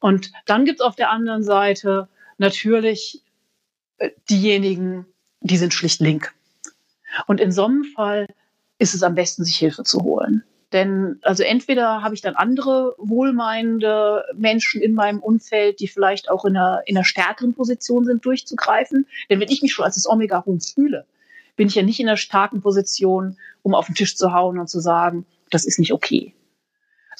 [0.00, 3.22] Und dann gibt es auf der anderen Seite natürlich
[3.98, 5.06] äh, diejenigen,
[5.40, 6.34] die sind schlicht link.
[7.26, 8.26] Und in so einem Fall
[8.78, 10.44] ist es am besten, sich Hilfe zu holen.
[10.72, 16.44] Denn also entweder habe ich dann andere wohlmeinende Menschen in meinem Umfeld, die vielleicht auch
[16.44, 19.06] in einer, in einer stärkeren Position sind, durchzugreifen.
[19.30, 21.06] Denn wenn ich mich schon als das Omega-Huhn fühle,
[21.56, 24.68] bin ich ja nicht in einer starken Position, um auf den Tisch zu hauen und
[24.68, 26.34] zu sagen, das ist nicht okay.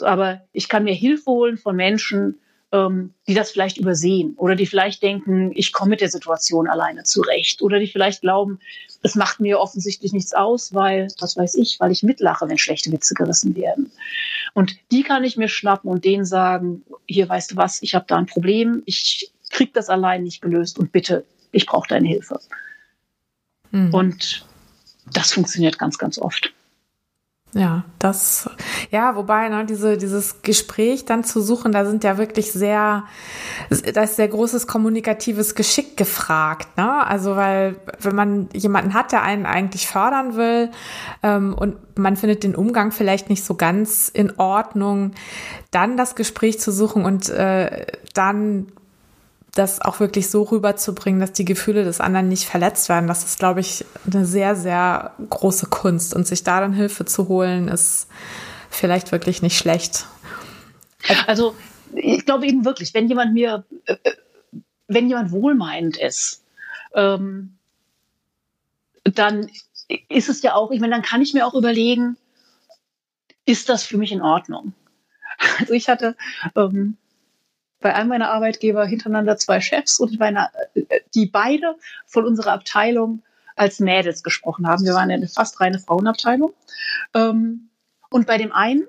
[0.00, 2.38] Aber ich kann mir Hilfe holen von Menschen,
[2.72, 7.04] ähm, die das vielleicht übersehen oder die vielleicht denken, ich komme mit der Situation alleine
[7.04, 8.60] zurecht oder die vielleicht glauben,
[9.02, 12.92] es macht mir offensichtlich nichts aus, weil, was weiß ich, weil ich mitlache, wenn schlechte
[12.92, 13.90] Witze gerissen werden.
[14.54, 18.04] Und die kann ich mir schnappen und denen sagen, hier weißt du was, ich habe
[18.08, 22.40] da ein Problem, ich krieg das allein nicht gelöst und bitte, ich brauche deine Hilfe.
[23.70, 23.94] Mhm.
[23.94, 24.46] Und
[25.12, 26.52] das funktioniert ganz, ganz oft.
[27.54, 28.50] Ja, das,
[28.90, 33.04] ja, wobei, ne, diese, dieses Gespräch dann zu suchen, da sind ja wirklich sehr,
[33.94, 37.06] da ist sehr großes kommunikatives Geschick gefragt, ne?
[37.06, 40.70] Also, weil, wenn man jemanden hat, der einen eigentlich fördern will,
[41.22, 45.12] ähm, und man findet den Umgang vielleicht nicht so ganz in Ordnung,
[45.70, 48.66] dann das Gespräch zu suchen und äh, dann
[49.58, 53.38] das auch wirklich so rüberzubringen, dass die Gefühle des anderen nicht verletzt werden, das ist,
[53.38, 56.14] glaube ich, eine sehr, sehr große Kunst.
[56.14, 58.08] Und sich da dann Hilfe zu holen, ist
[58.70, 60.06] vielleicht wirklich nicht schlecht.
[61.26, 61.54] Also
[61.94, 64.12] ich glaube eben wirklich, wenn jemand mir, äh, äh
[64.90, 66.42] wenn jemand wohlmeinend ist,
[66.94, 67.58] ähm,
[69.04, 69.50] dann
[70.08, 72.16] ist es ja auch, ich meine, dann kann ich mir auch überlegen,
[73.44, 74.72] ist das für mich in Ordnung?
[75.60, 76.16] Also ich hatte
[76.56, 76.96] ähm,
[77.80, 81.76] bei einem meiner Arbeitgeber hintereinander zwei Chefs und meine, äh, die beide
[82.06, 83.22] von unserer Abteilung
[83.56, 84.84] als Mädels gesprochen haben.
[84.84, 86.52] Wir waren eine fast reine Frauenabteilung.
[87.14, 87.70] Ähm,
[88.10, 88.86] und bei dem einen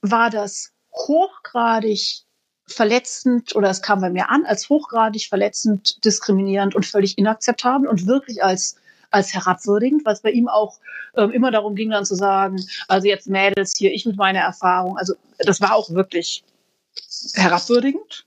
[0.00, 2.22] war das hochgradig
[2.66, 8.06] verletzend oder es kam bei mir an als hochgradig verletzend, diskriminierend und völlig inakzeptabel und
[8.06, 8.76] wirklich als
[9.12, 10.78] als herabwürdigend, was bei ihm auch
[11.16, 14.98] ähm, immer darum ging, dann zu sagen, also jetzt Mädels hier, ich mit meiner Erfahrung,
[14.98, 16.42] also das war auch wirklich
[17.34, 18.26] herabwürdigend.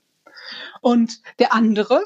[0.80, 2.02] Und der andere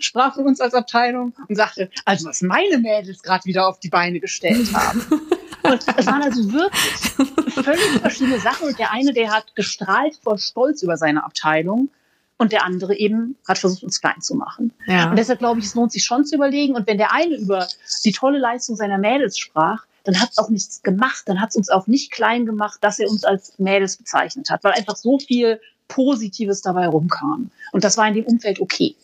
[0.00, 3.90] sprach von uns als Abteilung und sagte, also was meine Mädels gerade wieder auf die
[3.90, 5.04] Beine gestellt haben.
[5.64, 8.68] Und es waren also wirklich völlig verschiedene Sachen.
[8.68, 11.88] Und der eine, der hat gestrahlt vor Stolz über seine Abteilung.
[12.36, 14.74] Und der andere eben hat versucht, uns klein zu machen.
[14.86, 15.08] Ja.
[15.08, 16.74] Und deshalb glaube ich, es lohnt sich schon zu überlegen.
[16.74, 17.66] Und wenn der eine über
[18.04, 21.22] die tolle Leistung seiner Mädels sprach, dann hat es auch nichts gemacht.
[21.26, 24.64] Dann hat es uns auch nicht klein gemacht, dass er uns als Mädels bezeichnet hat,
[24.64, 27.50] weil einfach so viel Positives dabei rumkam.
[27.72, 28.94] Und das war in dem Umfeld okay.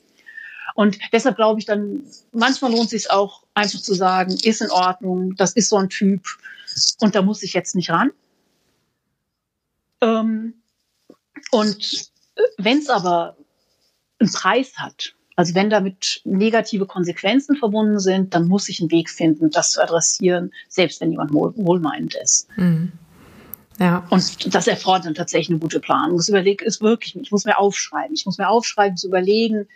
[0.74, 2.02] Und deshalb glaube ich dann,
[2.32, 5.88] manchmal lohnt es sich auch einfach zu sagen, ist in Ordnung, das ist so ein
[5.88, 6.24] Typ
[7.00, 8.12] und da muss ich jetzt nicht ran.
[10.00, 10.54] Ähm,
[11.50, 12.10] und
[12.58, 13.36] wenn es aber
[14.18, 19.10] einen Preis hat, also wenn damit negative Konsequenzen verbunden sind, dann muss ich einen Weg
[19.10, 22.46] finden, das zu adressieren, selbst wenn jemand wohlmeinend ist.
[22.56, 22.92] Mhm.
[23.80, 24.06] Ja.
[24.10, 26.18] Und das erfordert dann tatsächlich eine gute Planung.
[26.18, 28.14] Das überlege ist wirklich, ich muss mir aufschreiben.
[28.14, 29.66] Ich muss mir aufschreiben, zu überlegen,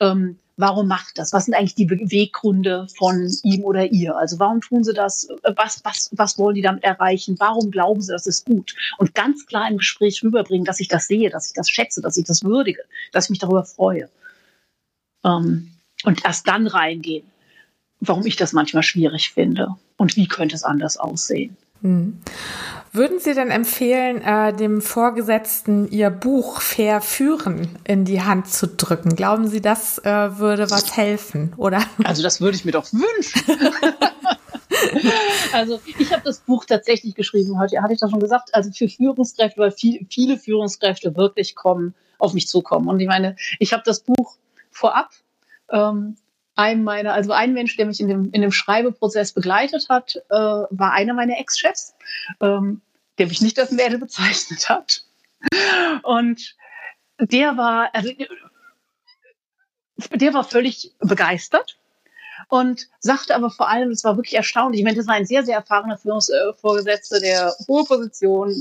[0.00, 1.32] ähm, warum macht das?
[1.32, 4.16] Was sind eigentlich die Beweggründe von ihm oder ihr?
[4.16, 5.28] Also warum tun sie das?
[5.44, 7.36] Was, was, was wollen die damit erreichen?
[7.38, 8.74] Warum glauben sie, das ist gut?
[8.98, 12.16] Und ganz klar im Gespräch rüberbringen, dass ich das sehe, dass ich das schätze, dass
[12.16, 12.82] ich das würdige,
[13.12, 14.08] dass ich mich darüber freue.
[15.24, 15.70] Ähm,
[16.02, 17.30] und erst dann reingehen,
[18.00, 21.56] warum ich das manchmal schwierig finde und wie könnte es anders aussehen.
[21.82, 22.18] Hm.
[22.94, 28.68] Würden Sie denn empfehlen, äh, dem Vorgesetzten Ihr Buch Fair führen in die Hand zu
[28.68, 29.16] drücken?
[29.16, 31.82] Glauben Sie, das äh, würde was helfen, oder?
[32.04, 33.42] Also das würde ich mir doch wünschen.
[35.54, 38.88] also ich habe das Buch tatsächlich geschrieben heute, hatte ich das schon gesagt, also für
[38.88, 42.88] Führungskräfte, weil viel, viele Führungskräfte wirklich kommen, auf mich zukommen.
[42.88, 44.36] Und ich meine, ich habe das Buch
[44.70, 45.10] vorab
[45.70, 46.16] ähm,
[46.54, 50.34] einem meiner, also ein Mensch, der mich in dem, in dem Schreibeprozess begleitet hat, äh,
[50.34, 51.94] war einer meiner Ex-Chefs,
[52.40, 52.82] ähm,
[53.18, 55.04] der mich nicht als Mädel bezeichnet hat.
[56.02, 56.54] Und
[57.18, 58.12] der war, also,
[60.14, 61.78] der war völlig begeistert
[62.48, 64.80] und sagte aber vor allem, es war wirklich erstaunlich.
[64.80, 68.54] Ich meine, das war ein sehr, sehr erfahrener Führungsvorgesetzter, der hohe Position,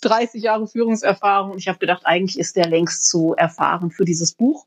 [0.00, 1.52] 30 Jahre Führungserfahrung.
[1.52, 4.66] Und ich habe gedacht, eigentlich ist der längst zu erfahren für dieses Buch.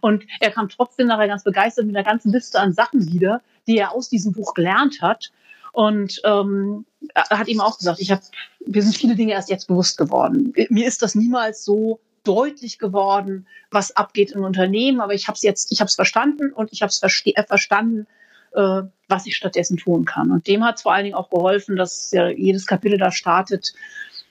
[0.00, 3.78] Und er kam trotzdem nachher ganz begeistert mit einer ganzen Liste an Sachen wieder, die
[3.78, 5.32] er aus diesem Buch gelernt hat.
[5.72, 6.84] Und ähm,
[7.14, 8.22] er hat ihm auch gesagt, ich habe,
[8.60, 10.52] wir sind viele Dinge erst jetzt bewusst geworden.
[10.68, 15.42] Mir ist das niemals so deutlich geworden, was abgeht im Unternehmen, aber ich habe es
[15.42, 18.06] jetzt, ich habe es verstanden und ich habe es äh, verstanden,
[18.54, 20.30] äh, was ich stattdessen tun kann.
[20.30, 23.74] Und dem hat es vor allen Dingen auch geholfen, dass ja jedes Kapitel da startet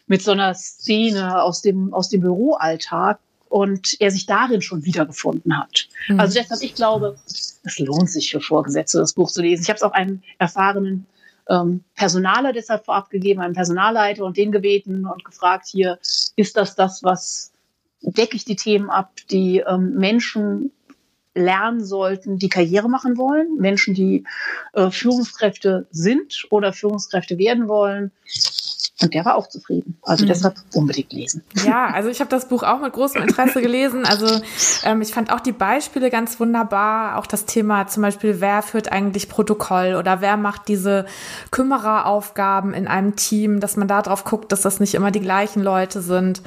[0.07, 3.19] mit so einer Szene aus dem, aus dem Büroalltag
[3.49, 5.87] und er sich darin schon wiedergefunden hat.
[6.07, 6.19] Mhm.
[6.19, 9.63] Also deshalb, ich glaube, es lohnt sich für Vorgesetzte, das Buch zu lesen.
[9.63, 11.05] Ich habe es auch einem erfahrenen
[11.49, 15.99] ähm, Personaler deshalb vorab gegeben, einem Personalleiter und den gebeten und gefragt, hier,
[16.35, 17.51] ist das das, was
[18.01, 20.71] decke ich die Themen ab, die ähm, Menschen
[21.33, 24.25] lernen sollten, die Karriere machen wollen, Menschen, die
[24.73, 28.11] äh, Führungskräfte sind oder Führungskräfte werden wollen.
[29.01, 29.97] Und der war auch zufrieden.
[30.03, 30.29] Also mhm.
[30.29, 31.43] deshalb unbedingt lesen.
[31.65, 34.05] Ja, also ich habe das Buch auch mit großem Interesse gelesen.
[34.05, 34.27] Also
[34.83, 37.17] ähm, ich fand auch die Beispiele ganz wunderbar.
[37.17, 41.05] Auch das Thema zum Beispiel, wer führt eigentlich Protokoll oder wer macht diese
[41.51, 45.61] Kümmereraufgaben in einem Team, dass man da drauf guckt, dass das nicht immer die gleichen
[45.61, 46.41] Leute sind.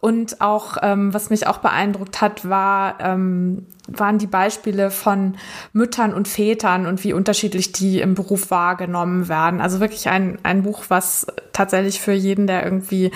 [0.00, 5.36] Und auch, ähm, was mich auch beeindruckt hat, war, ähm, waren die Beispiele von
[5.72, 9.60] Müttern und Vätern und wie unterschiedlich die im Beruf wahrgenommen werden.
[9.60, 13.10] Also wirklich ein, ein Buch, was tatsächlich für jeden, der irgendwie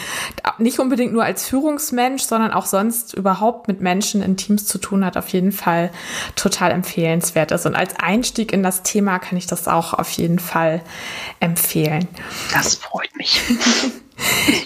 [0.58, 5.04] nicht unbedingt nur als Führungsmensch, sondern auch sonst überhaupt mit Menschen in Teams zu tun
[5.04, 5.90] hat, auf jeden Fall
[6.36, 7.64] total empfehlenswert ist.
[7.64, 10.82] Und als Einstieg in das Thema kann ich das auch auf jeden Fall
[11.40, 12.08] empfehlen.
[12.52, 13.40] Das freut mich.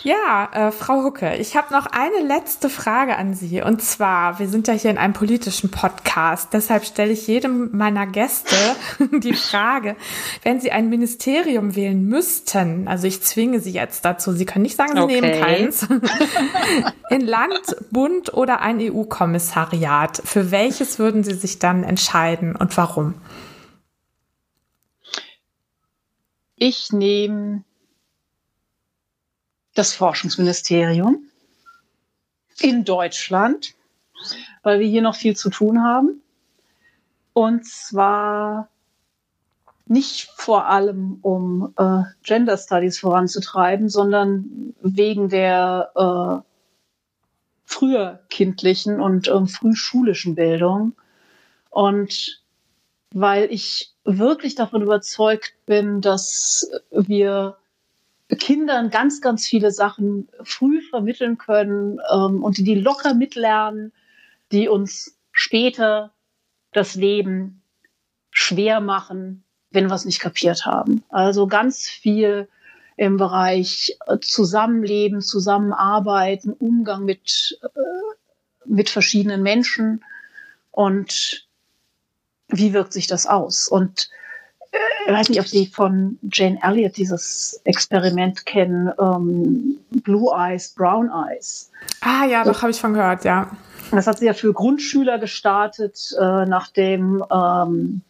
[0.03, 3.63] Ja, äh, Frau Hucke, ich habe noch eine letzte Frage an Sie.
[3.63, 8.07] Und zwar, wir sind ja hier in einem politischen Podcast, deshalb stelle ich jedem meiner
[8.07, 8.57] Gäste
[9.19, 9.97] die Frage,
[10.43, 14.77] wenn Sie ein Ministerium wählen müssten, also ich zwinge Sie jetzt dazu, Sie können nicht
[14.77, 15.21] sagen, Sie okay.
[15.21, 15.87] nehmen keins,
[17.11, 23.15] in Land, Bund oder ein EU-Kommissariat, für welches würden Sie sich dann entscheiden und warum?
[26.57, 27.65] Ich nehme
[29.75, 31.25] das Forschungsministerium
[32.61, 33.75] in Deutschland,
[34.63, 36.23] weil wir hier noch viel zu tun haben.
[37.33, 38.69] Und zwar
[39.87, 46.49] nicht vor allem, um äh, Gender Studies voranzutreiben, sondern wegen der äh,
[47.65, 50.93] früher kindlichen und äh, frühschulischen Bildung.
[51.71, 52.43] Und
[53.13, 57.57] weil ich wirklich davon überzeugt bin, dass wir
[58.37, 63.93] Kindern ganz, ganz viele Sachen früh vermitteln können ähm, und die, die locker mitlernen,
[64.53, 66.13] die uns später
[66.73, 67.63] das Leben
[68.31, 71.03] schwer machen, wenn wir es nicht kapiert haben.
[71.09, 72.49] Also ganz viel
[72.97, 77.69] im Bereich äh, Zusammenleben, Zusammenarbeiten, Umgang mit, äh,
[78.65, 80.05] mit verschiedenen Menschen
[80.71, 81.47] und
[82.49, 83.69] wie wirkt sich das aus?
[83.69, 84.11] Und
[85.07, 91.11] ich weiß nicht, ob Sie von Jane Elliott dieses Experiment kennen, ähm, Blue Eyes, Brown
[91.11, 91.71] Eyes.
[92.01, 93.51] Ah ja, doch, habe ich von gehört, ja.
[93.91, 98.01] Das hat sie ja für Grundschüler gestartet, äh, nachdem ähm,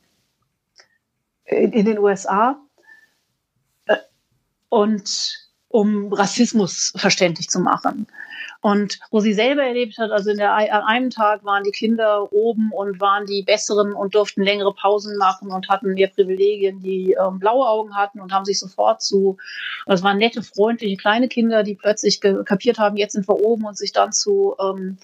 [1.45, 2.57] in, in, den USA.
[3.87, 3.97] Äh,
[4.69, 8.07] und um Rassismus verständlich zu machen.
[8.61, 12.33] Und wo sie selber erlebt hat, also in der, an einem Tag waren die Kinder
[12.33, 17.16] oben und waren die Besseren und durften längere Pausen machen und hatten mehr Privilegien, die
[17.20, 19.37] ähm, blaue Augen hatten und haben sich sofort zu,
[19.87, 23.77] das waren nette, freundliche kleine Kinder, die plötzlich kapiert haben, jetzt sind wir oben und
[23.77, 24.99] sich dann zu, ähm,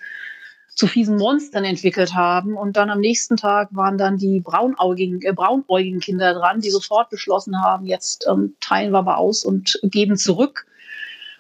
[0.79, 2.57] zu fiesen Monstern entwickelt haben.
[2.57, 7.11] Und dann am nächsten Tag waren dann die braunaugigen, äh, braunäugigen Kinder dran, die sofort
[7.11, 10.67] beschlossen haben, jetzt ähm, teilen wir mal aus und geben zurück.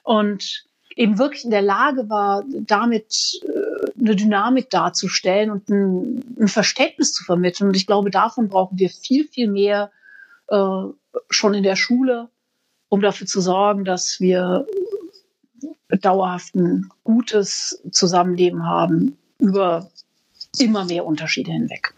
[0.03, 0.64] Und
[0.97, 7.12] eben wirklich in der Lage war, damit äh, eine Dynamik darzustellen und ein, ein, Verständnis
[7.12, 7.68] zu vermitteln.
[7.68, 9.93] Und ich glaube, davon brauchen wir viel, viel mehr
[10.49, 10.82] äh,
[11.30, 12.28] schon in der Schule,
[12.89, 14.66] um dafür zu sorgen, dass wir
[16.01, 19.91] dauerhaft ein gutes Zusammenleben haben über
[20.59, 21.95] immer mehr Unterschiede hinweg.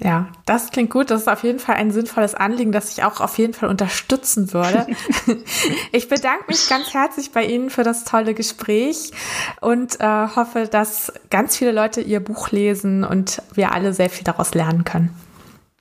[0.00, 1.10] Ja, das klingt gut.
[1.10, 4.52] Das ist auf jeden Fall ein sinnvolles Anliegen, das ich auch auf jeden Fall unterstützen
[4.52, 4.86] würde.
[5.92, 9.12] ich bedanke mich ganz herzlich bei Ihnen für das tolle Gespräch
[9.60, 14.24] und äh, hoffe, dass ganz viele Leute Ihr Buch lesen und wir alle sehr viel
[14.24, 15.14] daraus lernen können.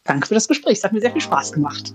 [0.04, 0.78] Danke für das Gespräch.
[0.78, 1.94] Es hat mir sehr viel Spaß gemacht.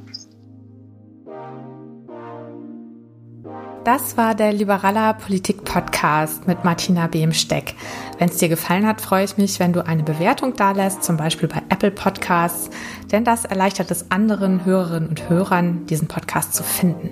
[3.84, 7.74] Das war der Liberaler Politik Podcast mit Martina Behmsteck.
[8.18, 11.48] Wenn es dir gefallen hat, freue ich mich, wenn du eine Bewertung dalässt, zum Beispiel
[11.48, 12.68] bei Apple Podcasts,
[13.12, 17.10] denn das erleichtert es anderen Hörerinnen und Hörern, diesen Podcast zu finden.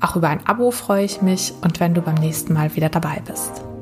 [0.00, 3.22] Auch über ein Abo freue ich mich und wenn du beim nächsten Mal wieder dabei
[3.26, 3.75] bist.